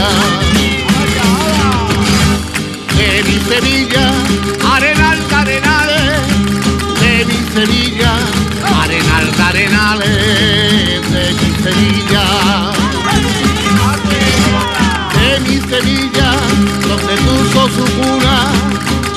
De 2.97 3.23
mi 3.23 3.39
Sevilla, 3.49 4.11
arenal 4.73 5.19
de 5.29 5.35
arenales 5.35 6.21
de 6.99 7.25
mi 7.25 7.39
Sevilla, 7.53 8.13
arenal 8.81 9.31
arenales 9.47 11.11
de 11.11 11.33
mi 11.33 11.44
Sevilla. 11.65 12.71
De 15.15 15.39
mi 15.39 15.59
Sevilla, 15.67 16.31
donde 16.87 17.15
puso 17.25 17.67
su 17.69 17.85
cuna, 17.95 18.51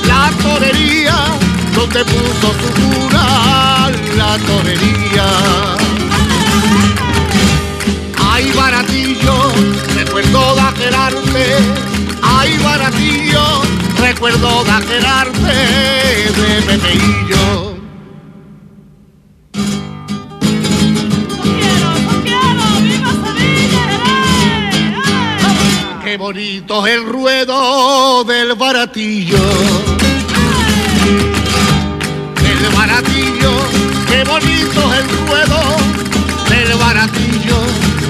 la 0.06 0.30
torería, 0.42 1.16
donde 1.74 2.04
puso 2.06 2.48
su 2.60 2.68
cuna, 2.80 3.90
la 4.16 4.38
torería. 4.46 5.26
Ay, 8.18 8.50
baratillo, 8.52 9.52
recuerdo 9.94 10.54
de. 10.54 11.58
Ay, 12.22 12.56
baratillo, 12.64 13.60
recuerdo 14.00 14.64
de 14.64 15.00
de 16.32 16.62
Pepeillo. 16.62 17.77
Qué 26.08 26.16
bonito 26.16 26.86
es 26.86 26.94
el 26.94 27.04
ruedo 27.04 28.24
del 28.24 28.54
baratillo. 28.54 29.36
El 32.50 32.74
baratillo, 32.74 33.52
qué 34.08 34.24
bonito 34.24 34.94
es 34.94 35.00
el 35.00 35.26
ruedo 35.26 35.60
del 36.48 36.78
baratillo. 36.78 37.58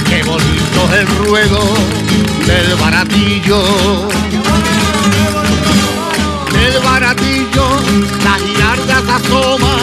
Qué 0.08 0.22
bonito 0.22 0.78
es 0.92 1.00
el 1.00 1.06
ruedo 1.26 1.60
del 2.46 2.76
baratillo. 2.76 3.62
Del 6.52 6.78
baratillo, 6.84 7.66
la 8.22 8.34
girarda 8.38 9.02
se 9.06 9.26
asoma 9.26 9.76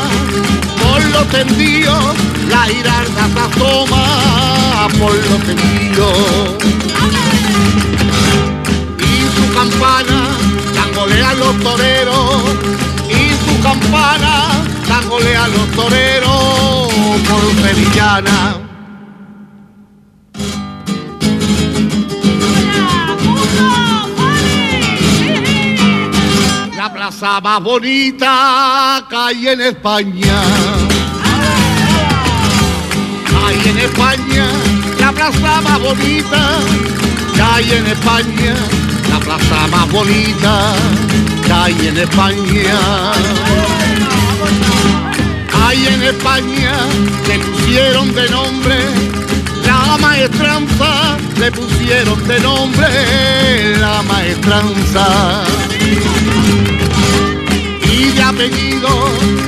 por 0.81 1.03
los 1.03 1.27
tendidos. 1.27 2.15
La 2.47 2.63
girarda 2.63 3.27
se 3.27 3.39
asoma 3.41 4.87
por 4.99 5.13
los 5.13 5.39
tendidos 5.43 6.65
a 11.35 11.37
los 11.37 11.59
toreros 11.63 12.43
y 13.09 13.29
su 13.45 13.61
campana 13.61 14.63
tangolea 14.87 15.43
a 15.43 15.47
los 15.47 15.71
toreros 15.71 16.91
por 17.27 17.67
sevillana. 17.67 18.57
La 26.75 26.93
plaza 26.93 27.41
más 27.41 27.61
bonita 27.61 29.05
que 29.09 29.15
hay 29.15 29.47
en 29.47 29.61
España. 29.61 30.41
Hay 33.45 33.69
en 33.69 33.77
España 33.77 34.47
la 34.99 35.11
plaza 35.11 35.61
más 35.61 35.79
bonita 35.81 36.59
que 37.35 37.41
hay 37.41 37.71
en 37.73 37.85
España, 37.87 38.55
la 39.09 39.19
plaza 39.19 39.67
más 39.67 39.91
bonita 39.91 40.73
hay 41.51 41.87
en 41.87 41.97
España. 41.97 43.11
Hay 45.53 45.87
en 45.87 46.03
España, 46.03 46.73
le 47.27 47.39
pusieron 47.39 48.13
de 48.13 48.29
nombre 48.29 48.75
la 49.65 49.97
maestranza, 49.97 51.17
le 51.39 51.51
pusieron 51.51 52.27
de 52.27 52.39
nombre 52.39 52.87
la 53.79 54.01
maestranza. 54.03 55.43
Y 57.91 58.11
de 58.11 58.21
apellido, 58.21 58.89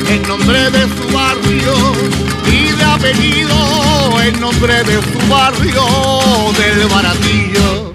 el 0.09 0.27
nombre 0.27 0.71
de 0.71 0.83
su 0.83 1.13
barrio, 1.13 1.75
y 2.51 2.71
de 2.71 2.83
apellido, 2.83 4.21
el 4.21 4.39
nombre 4.39 4.83
de 4.83 5.01
su 5.01 5.29
barrio, 5.29 5.83
del 6.57 6.87
baratillo. 6.87 7.86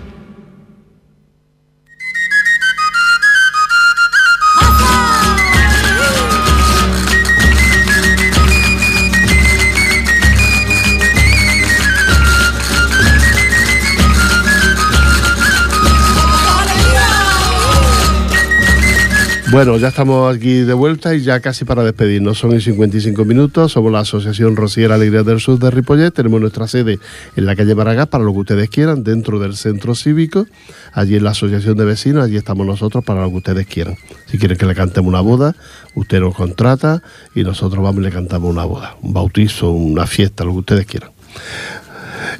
Bueno, 19.52 19.76
ya 19.76 19.88
estamos 19.88 20.34
aquí 20.34 20.60
de 20.60 20.72
vuelta 20.72 21.14
y 21.14 21.20
ya 21.20 21.40
casi 21.40 21.66
para 21.66 21.84
despedirnos. 21.84 22.38
Son 22.38 22.56
y 22.56 22.60
55 22.62 23.22
minutos. 23.26 23.72
Somos 23.72 23.92
la 23.92 23.98
Asociación 23.98 24.56
Rociera 24.56 24.94
Alegría 24.94 25.24
del 25.24 25.40
Sur 25.40 25.58
de 25.58 25.70
Ripollet. 25.70 26.10
Tenemos 26.10 26.40
nuestra 26.40 26.66
sede 26.66 26.98
en 27.36 27.44
la 27.44 27.54
calle 27.54 27.74
Maragá 27.74 28.06
para 28.06 28.24
lo 28.24 28.32
que 28.32 28.38
ustedes 28.38 28.70
quieran, 28.70 29.04
dentro 29.04 29.38
del 29.38 29.54
centro 29.54 29.94
cívico. 29.94 30.46
Allí 30.94 31.16
en 31.16 31.24
la 31.24 31.32
Asociación 31.32 31.76
de 31.76 31.84
Vecinos, 31.84 32.24
allí 32.24 32.38
estamos 32.38 32.66
nosotros 32.66 33.04
para 33.04 33.20
lo 33.20 33.28
que 33.28 33.36
ustedes 33.36 33.66
quieran. 33.66 33.98
Si 34.24 34.38
quieren 34.38 34.56
que 34.56 34.64
le 34.64 34.74
cantemos 34.74 35.10
una 35.10 35.20
boda, 35.20 35.54
usted 35.96 36.20
nos 36.20 36.34
contrata 36.34 37.02
y 37.34 37.42
nosotros 37.42 37.84
vamos 37.84 38.00
y 38.00 38.04
le 38.04 38.10
cantamos 38.10 38.50
una 38.50 38.64
boda, 38.64 38.96
un 39.02 39.12
bautizo, 39.12 39.70
una 39.70 40.06
fiesta, 40.06 40.44
lo 40.44 40.52
que 40.52 40.58
ustedes 40.60 40.86
quieran. 40.86 41.10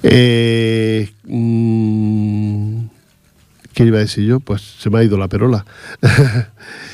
Eh, 0.02 1.12
mm, 1.24 2.84
¿Qué 3.74 3.84
iba 3.84 3.98
a 3.98 4.00
decir 4.00 4.24
yo? 4.24 4.40
Pues 4.40 4.62
se 4.62 4.88
me 4.88 4.98
ha 4.98 5.04
ido 5.04 5.18
la 5.18 5.28
perola. 5.28 5.66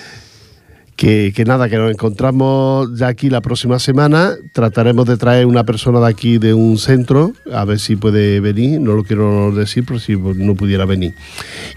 que, 0.99 1.45
nada, 1.47 1.69
que 1.69 1.77
nos 1.77 1.93
encontramos 1.93 2.99
ya 2.99 3.07
aquí 3.07 3.31
la 3.31 3.41
próxima 3.41 3.79
semana. 3.79 4.35
Trataremos 4.53 5.07
de 5.07 5.17
traer 5.17 5.47
una 5.47 5.63
persona 5.63 6.01
de 6.01 6.09
aquí 6.09 6.39
de 6.39 6.55
un 6.55 6.77
centro, 6.77 7.35
a 7.53 7.65
ver 7.65 7.79
si 7.79 7.95
puede 7.95 8.41
venir. 8.41 8.81
No 8.81 8.95
lo 8.95 9.05
quiero 9.05 9.53
decir, 9.53 9.85
pero 9.87 10.01
si 10.01 10.17
no 10.17 10.57
pudiera 10.57 10.87
venir. 10.87 11.15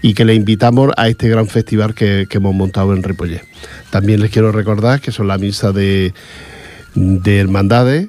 Y 0.02 0.14
que 0.14 0.24
le 0.24 0.34
invitamos 0.34 0.90
a 0.96 1.08
este 1.08 1.28
gran 1.28 1.46
festival 1.46 1.94
que, 1.94 2.26
hemos 2.28 2.52
montado 2.52 2.94
en 2.94 3.04
Ripollet. 3.04 3.44
También 3.90 4.20
les 4.20 4.32
quiero 4.32 4.50
recordar 4.50 5.00
que 5.00 5.12
son 5.12 5.28
la 5.28 5.38
misa 5.38 5.70
de, 5.70 6.12
de 6.96 7.38
hermandades 7.38 8.08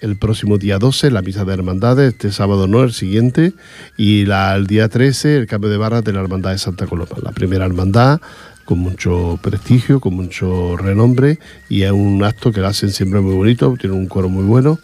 el 0.00 0.16
próximo 0.16 0.58
día 0.58 0.78
12, 0.78 1.10
la 1.10 1.22
misa 1.22 1.46
de 1.46 1.54
hermandades, 1.54 2.12
este 2.12 2.30
sábado 2.30 2.68
no, 2.68 2.82
el 2.82 2.92
siguiente, 2.92 3.54
y 3.96 4.30
el 4.30 4.66
día 4.66 4.88
13, 4.90 5.38
el 5.38 5.46
cambio 5.46 5.70
de 5.70 5.78
barras 5.78 6.04
de 6.04 6.12
la 6.12 6.20
hermandad 6.20 6.50
de 6.50 6.58
Santa 6.58 6.86
Coloma. 6.86 7.16
La 7.22 7.32
primera 7.32 7.64
hermandad 7.64 8.20
con 8.64 8.78
mucho 8.78 9.38
prestigio, 9.42 10.00
con 10.00 10.14
mucho 10.14 10.76
renombre, 10.76 11.38
y 11.68 11.82
es 11.82 11.92
un 11.92 12.22
acto 12.24 12.52
que 12.52 12.60
lo 12.60 12.68
hacen 12.68 12.90
siempre 12.90 13.20
muy 13.20 13.34
bonito, 13.34 13.74
tienen 13.78 13.98
un 13.98 14.06
coro 14.06 14.28
muy 14.28 14.44
bueno, 14.44 14.78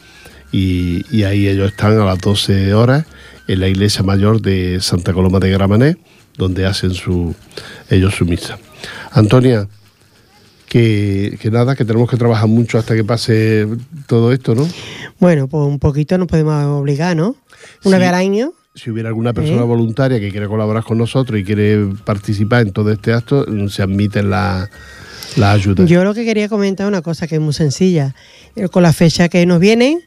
y, 0.52 1.04
y 1.16 1.22
ahí 1.24 1.48
ellos 1.48 1.70
están 1.70 1.98
a 1.98 2.04
las 2.04 2.18
12 2.18 2.74
horas 2.74 3.06
en 3.48 3.60
la 3.60 3.68
iglesia 3.68 4.02
mayor 4.02 4.40
de 4.40 4.78
Santa 4.80 5.12
Coloma 5.12 5.38
de 5.40 5.50
Gramané, 5.50 5.96
donde 6.36 6.66
hacen 6.66 6.92
su, 6.94 7.34
ellos 7.88 8.14
su 8.14 8.24
misa. 8.24 8.58
Antonia, 9.12 9.68
que, 10.68 11.36
que 11.40 11.50
nada, 11.50 11.74
que 11.74 11.84
tenemos 11.84 12.08
que 12.08 12.16
trabajar 12.16 12.48
mucho 12.48 12.78
hasta 12.78 12.94
que 12.94 13.02
pase 13.04 13.66
todo 14.06 14.32
esto, 14.32 14.54
¿no? 14.54 14.68
Bueno, 15.18 15.48
pues 15.48 15.66
un 15.66 15.78
poquito 15.78 16.16
nos 16.16 16.28
podemos 16.28 16.64
obligar, 16.80 17.16
¿no? 17.16 17.34
Una 17.84 17.96
Sí. 17.96 18.00
vez 18.00 18.08
al 18.08 18.14
año. 18.14 18.52
Si 18.74 18.88
hubiera 18.88 19.08
alguna 19.08 19.32
persona 19.32 19.62
¿Eh? 19.62 19.64
voluntaria 19.64 20.20
que 20.20 20.30
quiere 20.30 20.46
colaborar 20.46 20.84
con 20.84 20.96
nosotros 20.96 21.38
y 21.40 21.44
quiere 21.44 21.86
participar 22.04 22.62
en 22.62 22.72
todo 22.72 22.92
este 22.92 23.12
acto, 23.12 23.44
se 23.68 23.82
admiten 23.82 24.30
la- 24.30 24.70
la 25.36 25.52
ayude. 25.52 25.86
Yo 25.86 26.04
lo 26.04 26.14
que 26.14 26.24
quería 26.24 26.48
comentar 26.48 26.86
una 26.86 27.02
cosa 27.02 27.26
que 27.26 27.34
es 27.36 27.40
muy 27.40 27.52
sencilla. 27.52 28.14
Eh, 28.54 28.68
Con 28.68 28.84
la 28.84 28.92
fecha 28.92 29.28
que 29.28 29.44
nos 29.44 29.58
viene, 29.58 29.98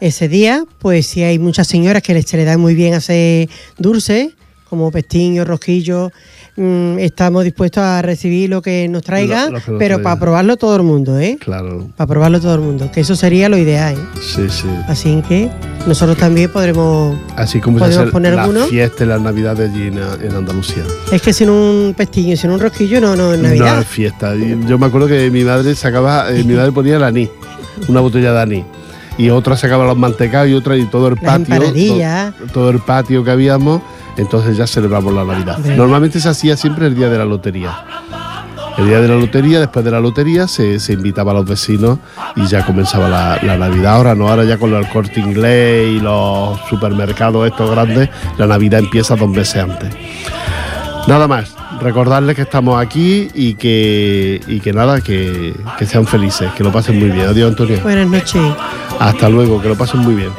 ese 0.00 0.28
día, 0.28 0.64
pues 0.78 1.06
si 1.06 1.24
hay 1.24 1.40
muchas 1.40 1.66
señoras 1.66 2.02
que 2.02 2.14
les- 2.14 2.26
se 2.26 2.36
les 2.36 2.46
da 2.46 2.56
muy 2.58 2.76
bien 2.76 2.94
hacer 2.94 3.48
dulces, 3.78 4.28
como 4.72 4.90
pestiños, 4.90 5.46
rosquillos, 5.46 6.10
mm, 6.56 6.98
estamos 6.98 7.44
dispuestos 7.44 7.82
a 7.84 8.00
recibir 8.00 8.48
lo 8.48 8.62
que 8.62 8.88
nos 8.88 9.02
traigan, 9.02 9.52
Lo- 9.52 9.58
lo 9.58 9.62
que 9.64 9.70
nos 9.72 9.78
pero 9.78 10.00
para 10.00 10.18
probarlo 10.18 10.56
todo 10.56 10.74
el 10.76 10.82
mundo, 10.82 11.18
¿eh? 11.20 11.36
Claro, 11.38 11.88
Para 11.94 12.08
probarlo 12.08 12.40
todo 12.40 12.54
el 12.54 12.62
mundo, 12.62 12.90
que 12.90 13.02
eso 13.02 13.14
sería 13.14 13.50
lo 13.50 13.58
ideal, 13.58 13.96
¿eh? 13.96 14.18
sí, 14.22 14.48
sí. 14.48 14.66
Así 14.88 15.22
que 15.28 15.50
nosotros 15.86 16.16
también 16.16 16.50
podremos... 16.50 17.18
Así 17.36 17.60
como 17.60 17.80
¿Podemos 17.80 18.10
poner 18.10 18.32
la 18.32 18.44
alguno? 18.44 18.64
fiesta 18.64 19.04
y 19.04 19.08
las 19.08 19.20
navidades 19.20 19.70
allí 19.70 19.88
en, 19.88 19.98
en 19.98 20.34
Andalucía. 20.34 20.84
Es 21.12 21.20
que 21.20 21.34
sin 21.34 21.50
un 21.50 21.92
pestiño, 21.94 22.34
sin 22.38 22.50
un 22.50 22.58
rosquillo 22.58 22.98
no, 22.98 23.14
no 23.14 23.34
es 23.34 23.38
No 23.42 23.48
Navidad. 23.48 23.80
es 23.82 23.86
fiesta. 23.88 24.32
Yo 24.66 24.78
me 24.78 24.86
acuerdo 24.86 25.06
que 25.06 25.30
mi 25.30 25.44
madre 25.44 25.74
sacaba, 25.74 26.32
eh, 26.32 26.44
mi 26.44 26.54
madre 26.54 26.72
ponía 26.72 26.96
el 26.96 27.04
anís, 27.04 27.28
una 27.88 28.00
botella 28.00 28.32
de 28.32 28.40
anís. 28.40 28.64
Y 29.18 29.28
otra 29.28 29.54
sacaba 29.58 29.84
los 29.84 29.98
mantecados 29.98 30.48
y 30.48 30.54
otra 30.54 30.78
y 30.78 30.86
todo 30.86 31.08
el 31.08 31.16
Las 31.20 31.40
patio. 31.40 32.32
todo 32.54 32.70
el 32.70 32.78
patio 32.78 33.22
que 33.22 33.30
habíamos, 33.30 33.82
entonces 34.16 34.56
ya 34.56 34.66
celebramos 34.66 35.12
la 35.12 35.24
Navidad. 35.24 35.58
Normalmente 35.58 36.20
se 36.20 36.28
hacía 36.28 36.56
siempre 36.56 36.86
el 36.86 36.94
día 36.94 37.08
de 37.08 37.18
la 37.18 37.24
lotería. 37.24 37.84
El 38.78 38.86
día 38.86 39.00
de 39.00 39.08
la 39.08 39.16
lotería, 39.16 39.60
después 39.60 39.84
de 39.84 39.90
la 39.90 40.00
lotería, 40.00 40.48
se, 40.48 40.80
se 40.80 40.94
invitaba 40.94 41.32
a 41.32 41.34
los 41.34 41.44
vecinos 41.44 41.98
y 42.36 42.46
ya 42.46 42.64
comenzaba 42.64 43.06
la, 43.08 43.38
la 43.42 43.58
Navidad. 43.58 43.96
Ahora 43.96 44.14
no, 44.14 44.28
ahora 44.28 44.44
ya 44.44 44.56
con 44.56 44.72
el 44.72 44.88
corte 44.88 45.20
inglés 45.20 45.88
y 45.96 46.00
los 46.00 46.58
supermercados 46.70 47.46
estos 47.46 47.70
grandes, 47.70 48.08
la 48.38 48.46
Navidad 48.46 48.80
empieza 48.80 49.14
dos 49.14 49.28
meses 49.28 49.62
antes. 49.62 49.94
Nada 51.06 51.28
más, 51.28 51.54
recordarles 51.82 52.34
que 52.34 52.42
estamos 52.42 52.80
aquí 52.80 53.28
y 53.34 53.54
que, 53.54 54.40
y 54.46 54.60
que 54.60 54.72
nada, 54.72 55.00
que, 55.00 55.54
que 55.78 55.84
sean 55.84 56.06
felices, 56.06 56.50
que 56.52 56.64
lo 56.64 56.72
pasen 56.72 56.98
muy 56.98 57.10
bien. 57.10 57.26
Adiós, 57.26 57.50
Antonio. 57.50 57.78
Buenas 57.82 58.08
noches. 58.08 58.42
Hasta 58.98 59.28
luego, 59.28 59.60
que 59.60 59.68
lo 59.68 59.74
pasen 59.74 60.00
muy 60.00 60.14
bien. 60.14 60.30